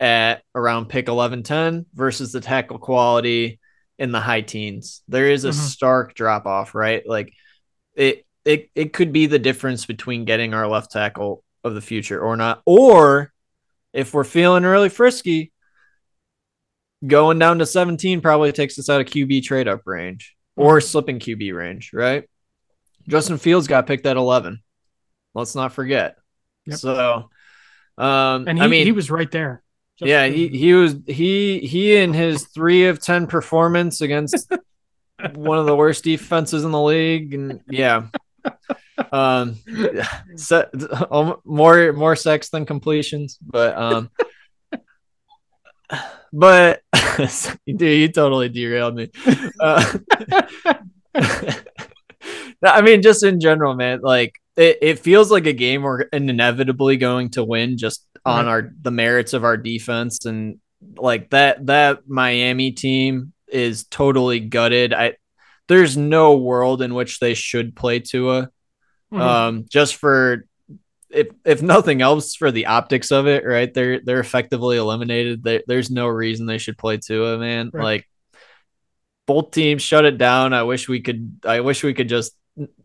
[0.00, 3.58] at around pick 11 10 versus the tackle quality
[3.98, 5.02] in the high teens.
[5.08, 5.54] There is a Mhm.
[5.54, 7.02] stark drop off, right?
[7.06, 7.32] Like
[7.94, 12.20] it it it could be the difference between getting our left tackle of the future
[12.20, 12.62] or not.
[12.64, 13.32] Or
[13.92, 15.52] if we're feeling really frisky,
[17.06, 21.18] going down to 17 probably takes us out of QB trade up range or slipping
[21.18, 22.28] QB range, right?
[23.08, 24.62] Justin Fields got picked at 11.
[25.34, 26.16] Let's not forget.
[26.66, 26.78] Yep.
[26.78, 27.30] So,
[27.98, 29.62] um, and he, I mean, he was right there.
[29.98, 34.50] Just- yeah, he, he was he he in his three of ten performance against
[35.34, 38.06] one of the worst defenses in the league, and yeah,
[39.10, 39.56] um,
[40.36, 40.66] se-
[41.10, 44.10] um, more more sex than completions, but um,
[46.32, 46.82] but
[47.66, 49.10] dude, you totally derailed me.
[49.60, 49.98] Uh,
[52.62, 56.96] I mean, just in general, man, like it, it feels like a game we're inevitably
[56.98, 58.50] going to win just on Right.
[58.50, 60.58] our the merits of our defense and
[60.96, 64.92] like that that Miami team is totally gutted.
[64.92, 65.16] I
[65.68, 68.50] there's no world in which they should play Tua.
[69.12, 69.20] Mhm.
[69.20, 70.44] Um, just for
[71.10, 73.72] if if nothing else for the optics of it, right?
[73.72, 75.42] They're they're effectively eliminated.
[75.42, 77.70] There there's no reason they should play Tua, man.
[77.72, 77.84] Right.
[77.84, 78.08] Like
[79.26, 80.52] both teams shut it down.
[80.52, 82.32] I wish we could I wish we could just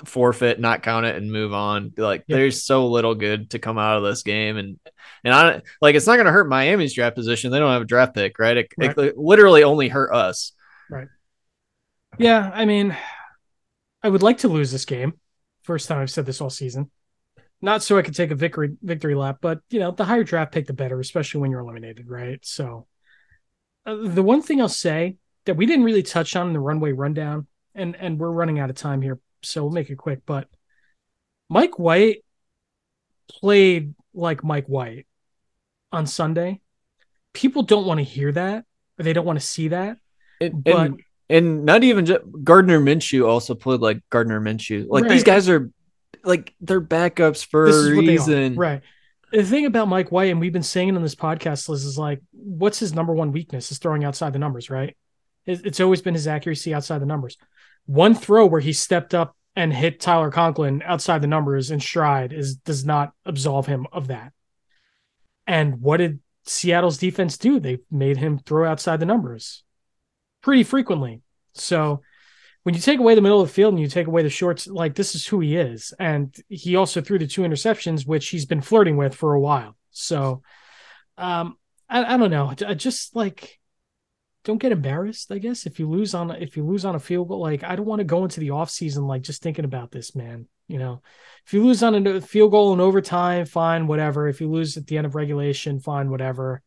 [0.06, 1.94] forfeit, not count it, and move on.
[1.98, 4.58] Like there's so little good to come out of this game.
[4.58, 4.80] And
[5.24, 7.52] And I like it's not going to hurt Miami's draft position.
[7.52, 8.58] They don't have a draft pick, right?
[8.58, 8.98] It, Right.
[8.98, 10.52] it literally only hurt us.
[10.90, 11.08] Right.
[12.20, 12.96] Yeah, I mean,
[14.04, 15.14] I would like to lose this game.
[15.64, 16.92] First time I've said this all season.
[17.62, 20.52] Not so I could take a victory victory lap, but you know, the higher draft
[20.52, 22.40] pick, the better, especially when you're eliminated, right?
[22.46, 22.88] So,
[23.86, 26.92] uh, the one thing I'll say that we didn't really touch on in the runway
[26.92, 30.22] rundown, and and we're running out of time here, so we'll make it quick.
[30.26, 30.48] But
[31.50, 32.24] Mike White
[33.30, 35.08] played like Mike White
[35.92, 36.62] on Sunday.
[37.34, 38.66] People don't want to hear that,
[39.00, 39.98] or they don't want to see that.
[40.40, 44.86] And, But- and, and not even just Gardner Minshew also played like Gardner Minshew.
[44.88, 45.72] Like these guys are
[46.24, 48.56] like they're backups for this a is what they reason.
[48.56, 48.82] Right.
[49.32, 51.98] The thing about Mike White, and we've been saying it on this podcast, Sliz, is
[51.98, 53.72] like, what's his number one weakness?
[53.72, 54.96] Is throwing outside the numbers, right?
[55.46, 57.38] It's always been his accuracy outside the numbers.
[57.86, 62.34] One throw where he stepped up and hit Tyler Conklin outside the numbers in stride
[62.34, 64.32] is does not absolve him of that.
[65.46, 67.60] And what did Seattle's defense do?
[67.60, 69.64] They made him throw outside the numbers
[70.42, 71.22] pretty frequently.
[71.54, 72.02] So
[72.64, 74.68] when you take away the middle of the field and you take away the shorts,
[74.68, 75.94] like this is who he is.
[76.00, 79.76] And he also threw the two interceptions, which he's been flirting with for a while.
[79.92, 80.42] So
[81.18, 81.58] um
[81.90, 82.54] I, I don't know.
[82.66, 83.60] I just like
[84.44, 85.66] don't get embarrassed, I guess.
[85.66, 88.00] If you lose on if you lose on a field goal, like I don't want
[88.00, 90.48] to go into the offseason like just thinking about this, man.
[90.68, 91.02] You know,
[91.46, 94.28] if you lose on a field goal in overtime, fine, whatever.
[94.28, 96.62] If you lose at the end of regulation, fine, whatever.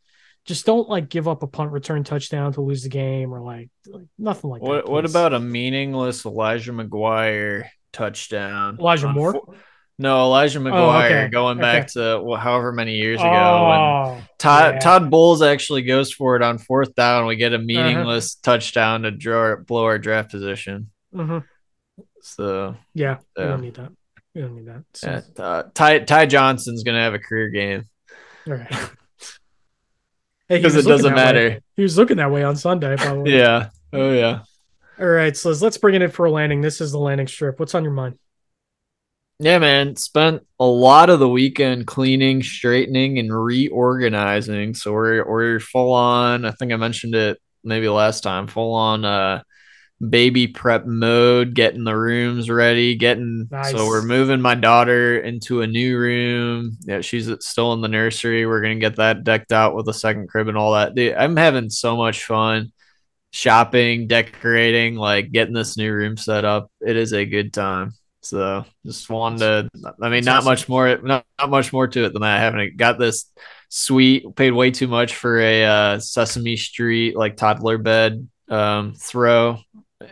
[0.45, 3.69] Just don't like give up a punt return touchdown to lose the game or like,
[3.87, 4.69] like nothing like that.
[4.69, 8.79] What what about a meaningless Elijah McGuire touchdown?
[8.79, 9.33] Elijah Moore?
[9.33, 9.55] four-
[9.99, 11.29] no, Elijah McGuire okay.
[11.31, 11.93] going back Okay.
[11.95, 13.29] to well, however many years ago.
[13.31, 14.79] when Oh, Todd yeah.
[14.81, 17.27] Todd Bowles actually goes for it on fourth down.
[17.27, 20.91] We get a meaningless touchdown to draw blow our draft position.
[21.15, 21.45] mhm.
[22.23, 23.93] So Yeah, we don't need that.
[24.35, 24.83] We don't need that.
[24.95, 27.85] So, yeah, uh, Ty Ty Johnson's gonna have a career game
[28.47, 28.71] all right.
[30.49, 31.25] Hey, because was it doesn't that way.
[31.49, 31.61] matter.
[31.75, 33.33] He was looking that way on Sunday, probably.
[33.37, 33.71] Yeah.
[33.93, 34.43] Oh yeah.
[35.01, 36.61] All right, so let's, let's bring it in for a landing.
[36.61, 37.59] This is the landing strip.
[37.59, 38.19] What's on your mind?
[39.39, 39.97] Yeah, man.
[39.97, 44.75] Spent a lot of the weekend cleaning, straightening, and reorganizing.
[44.75, 46.45] So we're we're full on.
[46.47, 48.47] I think I mentioned it maybe last time.
[48.47, 49.43] Full on uh
[50.09, 53.71] baby prep mode, getting the rooms ready, getting Nice.
[53.71, 56.79] so we're moving my daughter into a new room.
[56.87, 58.47] Yeah, she's still in the nursery.
[58.47, 60.95] We're gonna get that decked out with a second crib and all that.
[60.95, 62.73] Dude, I'm having so much fun
[63.33, 66.71] shopping, decorating, like getting this new room set up.
[66.81, 67.93] It is a good time.
[68.29, 69.71] So just wanted to,
[70.03, 70.51] I mean, That's not awesome.
[70.51, 72.37] much more, not, not much more to it than that.
[72.37, 73.31] I haven't got this
[73.69, 79.59] sweet, paid way too much for a uh, Sesame Street like toddler bed um, throw.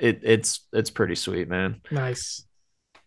[0.01, 1.81] It, it's, it's pretty sweet, man.
[1.91, 2.47] Nice.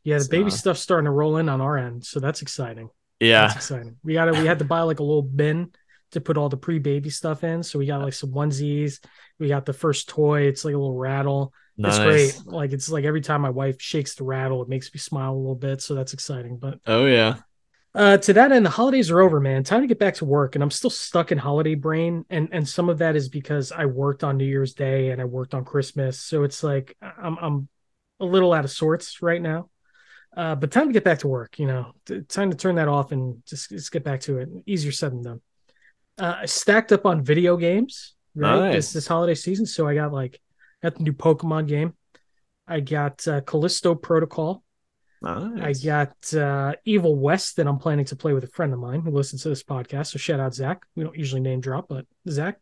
[0.03, 2.89] Yeah, the baby So- stuff's starting to roll in on our end, so that's exciting.
[3.19, 3.47] Yeah.
[3.47, 3.97] That's exciting.
[4.03, 5.71] We got to we had to buy like a little bin
[6.11, 7.63] to put all the pre-baby stuff in.
[7.63, 8.99] So we got like some onesies.
[9.39, 10.43] We got the first toy.
[10.43, 11.53] It's like a little rattle.
[11.77, 11.97] Nice.
[11.97, 12.45] It's great.
[12.45, 15.37] Like it's like every time my wife shakes the rattle, it makes me smile a
[15.37, 15.81] little bit.
[15.81, 16.57] So that's exciting.
[16.57, 17.37] But Oh, yeah.
[17.93, 19.63] uh, to that end, the holidays are over, man.
[19.63, 22.25] Time to get back to work, and I'm still stuck in holiday brain.
[22.29, 25.25] And and some of that is because I worked on New Year's Day and I
[25.25, 27.67] worked on Christmas, so it's like I'm I'm
[28.19, 29.69] a little out of sorts right now.
[30.35, 31.57] Uh, but time to get back to work.
[31.57, 31.93] You know,
[32.27, 34.49] time to turn that off and just, just get back to it.
[34.67, 35.41] Easier said than done.
[36.17, 38.73] Uh, stacked up on video games right Nice.
[38.73, 40.39] this this holiday season, so I got like
[40.81, 41.93] got the new Pokemon game.
[42.67, 44.63] I got uh, Callisto Protocol.
[45.63, 49.01] I got uh, Evil West that I'm planning to play with a friend of mine
[49.01, 50.07] who listens to this podcast.
[50.07, 50.83] So shout out Zach.
[50.95, 52.59] We don't usually name drop, but Zach.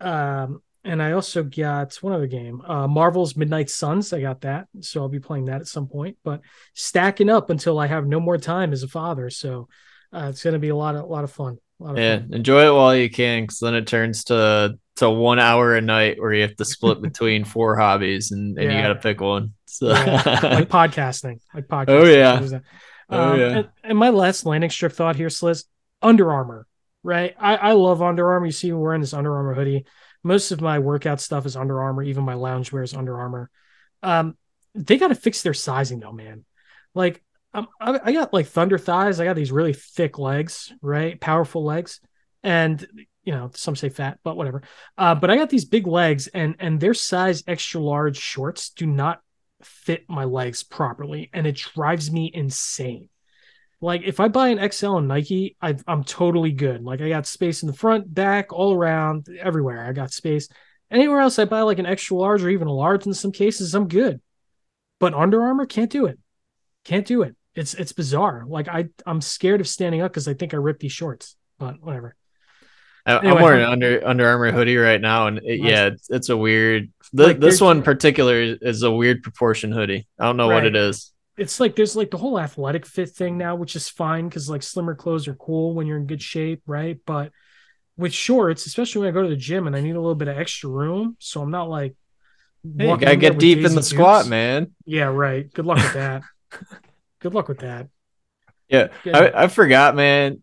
[0.00, 4.12] Um, and I also got one other game, uh, Marvel's Midnight Suns.
[4.12, 6.16] I got that, so I'll be playing that at some point.
[6.24, 6.40] But
[6.74, 9.68] stacking up until I have no more time as a father, so
[10.12, 11.58] uh, it's going to be a lot of a lot of fun.
[11.80, 12.30] A lot of Yeah, fun.
[12.32, 16.20] enjoy it while you can, because then it turns to to one hour a night
[16.20, 19.54] where you have to split between four hobbies, and, and you got to pick one.
[19.66, 21.88] So Yeah, like podcasting, like podcasting.
[21.88, 22.40] Oh, yeah.
[22.40, 22.62] That?
[23.10, 23.46] Oh, Um, yeah.
[23.58, 25.64] And, and my last landing strip thought here, Sliz,
[26.02, 26.66] Under Armour,
[27.04, 27.34] right?
[27.38, 28.46] I, I love Under Armour.
[28.46, 29.84] You see me wearing this Under Armour hoodie.
[30.24, 32.02] Most of my workout stuff is Under Armour.
[32.02, 33.50] Even my loungewear is Under Armour.
[34.02, 34.36] Um,
[34.74, 36.44] they got to fix their sizing though, man.
[36.94, 37.22] Like,
[37.54, 39.20] um, I, got like thunder thighs.
[39.20, 41.18] I got these really thick legs, right?
[41.20, 42.00] Powerful legs,
[42.42, 42.86] and
[43.24, 44.62] you know some say fat, but whatever.
[44.96, 48.86] Uh, but I got these big legs, and and their size extra large shorts do
[48.86, 49.20] not
[49.62, 53.08] fit my legs properly, and it drives me insane.
[53.80, 56.82] Like if I buy an XL in Nike, I, I'm totally good.
[56.82, 59.84] Like I got space in the front, back, all around, everywhere.
[59.84, 60.48] I got space.
[60.90, 63.74] Anywhere else, I buy like an extra large or even a large in some cases,
[63.74, 64.20] I'm good.
[64.98, 66.18] But Under Armour can't do it.
[66.84, 67.36] Can't do it.
[67.58, 68.44] It's it's bizarre.
[68.46, 71.36] Like I I'm scared of standing up because I think I ripped these shorts.
[71.58, 72.14] but whatever.
[73.04, 76.10] I, Anyway, I'm wearing an under Under Armour hoodie right now, and it, yeah, it's,
[76.10, 76.92] it's a weird.
[77.16, 80.06] Th- Like, this one particular is a weird proportion hoodie.
[80.20, 81.12] I don't know what it is.
[81.36, 84.62] It's like there's like the whole athletic fit thing now, which is fine because like
[84.62, 86.98] slimmer clothes are cool when you're in good shape, right?
[87.06, 87.32] But
[87.96, 90.28] with shorts, especially when I go to the gym and I need a little bit
[90.28, 91.96] of extra room, so I'm not like
[92.76, 94.74] Hey, you gotta get deep in Daisy the squat, man.
[94.84, 95.50] Yeah, right.
[95.52, 96.22] Good luck with that.
[97.20, 97.88] good luck with that.
[98.68, 98.88] Yeah.
[99.06, 100.42] I, I forgot, man.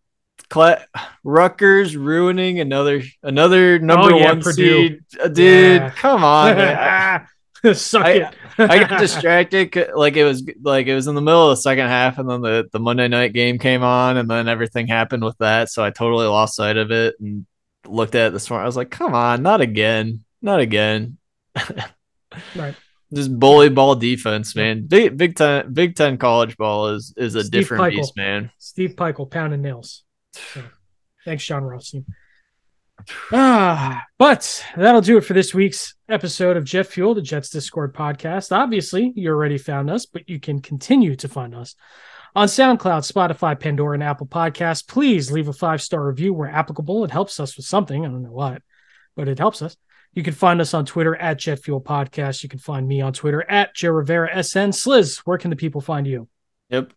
[0.49, 0.85] Cla-
[1.23, 4.87] Rutgers ruining another another number Oh, yeah, one Purdue.
[4.89, 5.81] seed, Uh, dude.
[5.81, 5.89] Yeah.
[5.91, 7.27] Come on, man.
[7.73, 8.35] Suck I- it.
[8.57, 9.75] I got distracted.
[9.95, 12.41] like it was like it was in the middle of the second half, and then
[12.41, 15.89] the the Monday night game came on, and then everything happened with that, so I
[15.89, 17.45] totally lost sight of it and
[17.87, 18.63] looked at it this morning.
[18.63, 21.17] I was like, "Come on, not again, not again."
[22.55, 22.75] Right.
[23.15, 24.87] Just bully ball defense, man.
[24.87, 28.51] Big Big Ten Big Ten college ball is is a Steve different beast, man.
[28.57, 30.03] Steve Pikiell pounding nails.
[30.33, 30.61] So,
[31.23, 32.05] thanks, Jon Rothstein.
[33.31, 37.93] Ah, but that'll do it for this week's episode of Jet Fuel, the Jets Discord
[37.93, 38.55] podcast.
[38.55, 41.75] Obviously, you already found us, but you can continue to find us
[42.35, 44.87] on SoundCloud, Spotify, Pandora, and Apple Podcasts.
[44.87, 47.03] Please leave a five star review where applicable.
[47.03, 48.05] It helps us with something.
[48.05, 48.61] I don't know what,
[49.15, 49.75] but it helps us.
[50.15, 52.41] You can find us on Twitter at Jet Fuel Podcast.
[52.41, 54.71] You can find me on Twitter at Joe Rivera SN.
[54.71, 56.29] Sliz, where can the people find you?
[56.69, 56.93] Yep.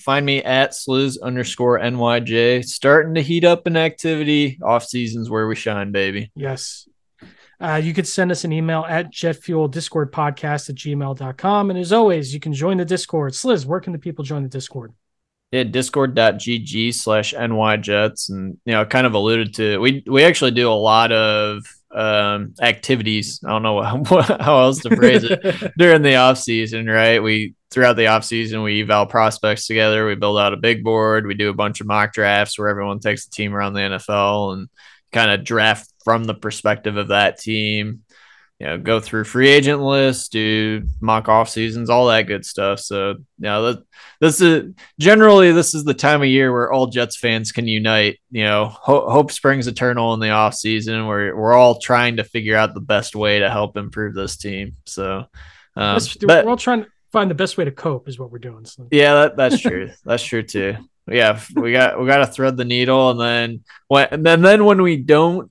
[0.00, 2.64] Find me at sliz underscore NYJ.
[2.64, 4.58] Starting to heat up in activity.
[4.62, 6.32] Off seasons where we shine, baby.
[6.34, 6.88] Yes.
[7.60, 11.70] Uh, you could send us an email at jetfueldiscordpodcast at gmail.com.
[11.70, 13.34] And as always, you can join the Discord.
[13.34, 14.92] Sliz, where can the people join the Discord?
[15.52, 18.30] Yeah, discord.gg slash nyjets.
[18.30, 21.62] And, you know, kind of alluded to we we actually do a lot of
[21.94, 23.40] um activities.
[23.44, 24.04] I don't know how,
[24.40, 25.72] how else to phrase it.
[25.76, 27.22] during the off season, right?
[27.22, 30.06] We throughout the off season we eval prospects together.
[30.06, 31.26] We build out a big board.
[31.26, 34.54] We do a bunch of mock drafts where everyone takes a team around the NFL
[34.54, 34.68] and
[35.12, 38.02] kind of draft from the perspective of that team.
[38.62, 42.78] You know, go through free agent lists, do mock off seasons, all that good stuff.
[42.78, 43.84] So, you know, that,
[44.20, 48.20] this is generally this is the time of year where all Jets fans can unite.
[48.30, 51.08] You know, ho- hope springs eternal in the off season.
[51.08, 54.76] Where we're all trying to figure out the best way to help improve this team.
[54.86, 55.24] So,
[55.74, 58.38] um, but- we're all trying to find the best way to cope, is what we're
[58.38, 58.64] doing.
[58.64, 58.86] So.
[58.92, 59.90] yeah, that, that's true.
[60.04, 60.76] that's true too.
[61.08, 64.64] Yeah, we got we got to thread the needle, and then when and then then
[64.64, 65.50] when we don't,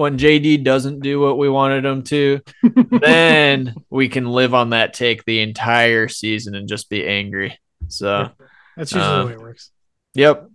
[0.00, 2.40] when JD doesn't do what we wanted him to,
[2.90, 7.58] then we can live on that take the entire season and just be angry.
[7.88, 8.30] So,
[8.76, 9.70] That's usually Um, the way it works.
[10.14, 10.48] yep.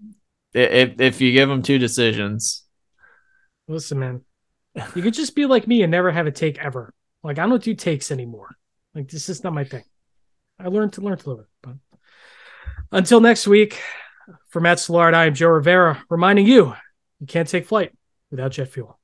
[0.53, 2.63] If if you give him two decisions,
[3.67, 4.21] Listen, man,
[4.95, 6.93] you could just be like me and never have a take ever.
[7.23, 8.55] Like, I don't do takes anymore.
[8.93, 9.83] Like, this is not my thing.
[10.59, 11.47] I learned to learn to live it.
[11.61, 11.73] But
[12.91, 13.81] until next week,
[14.49, 16.73] for Matt Soulard, I am Joe Rivera, reminding you
[17.19, 17.91] you can't take flight
[18.31, 18.94] without jet fuel.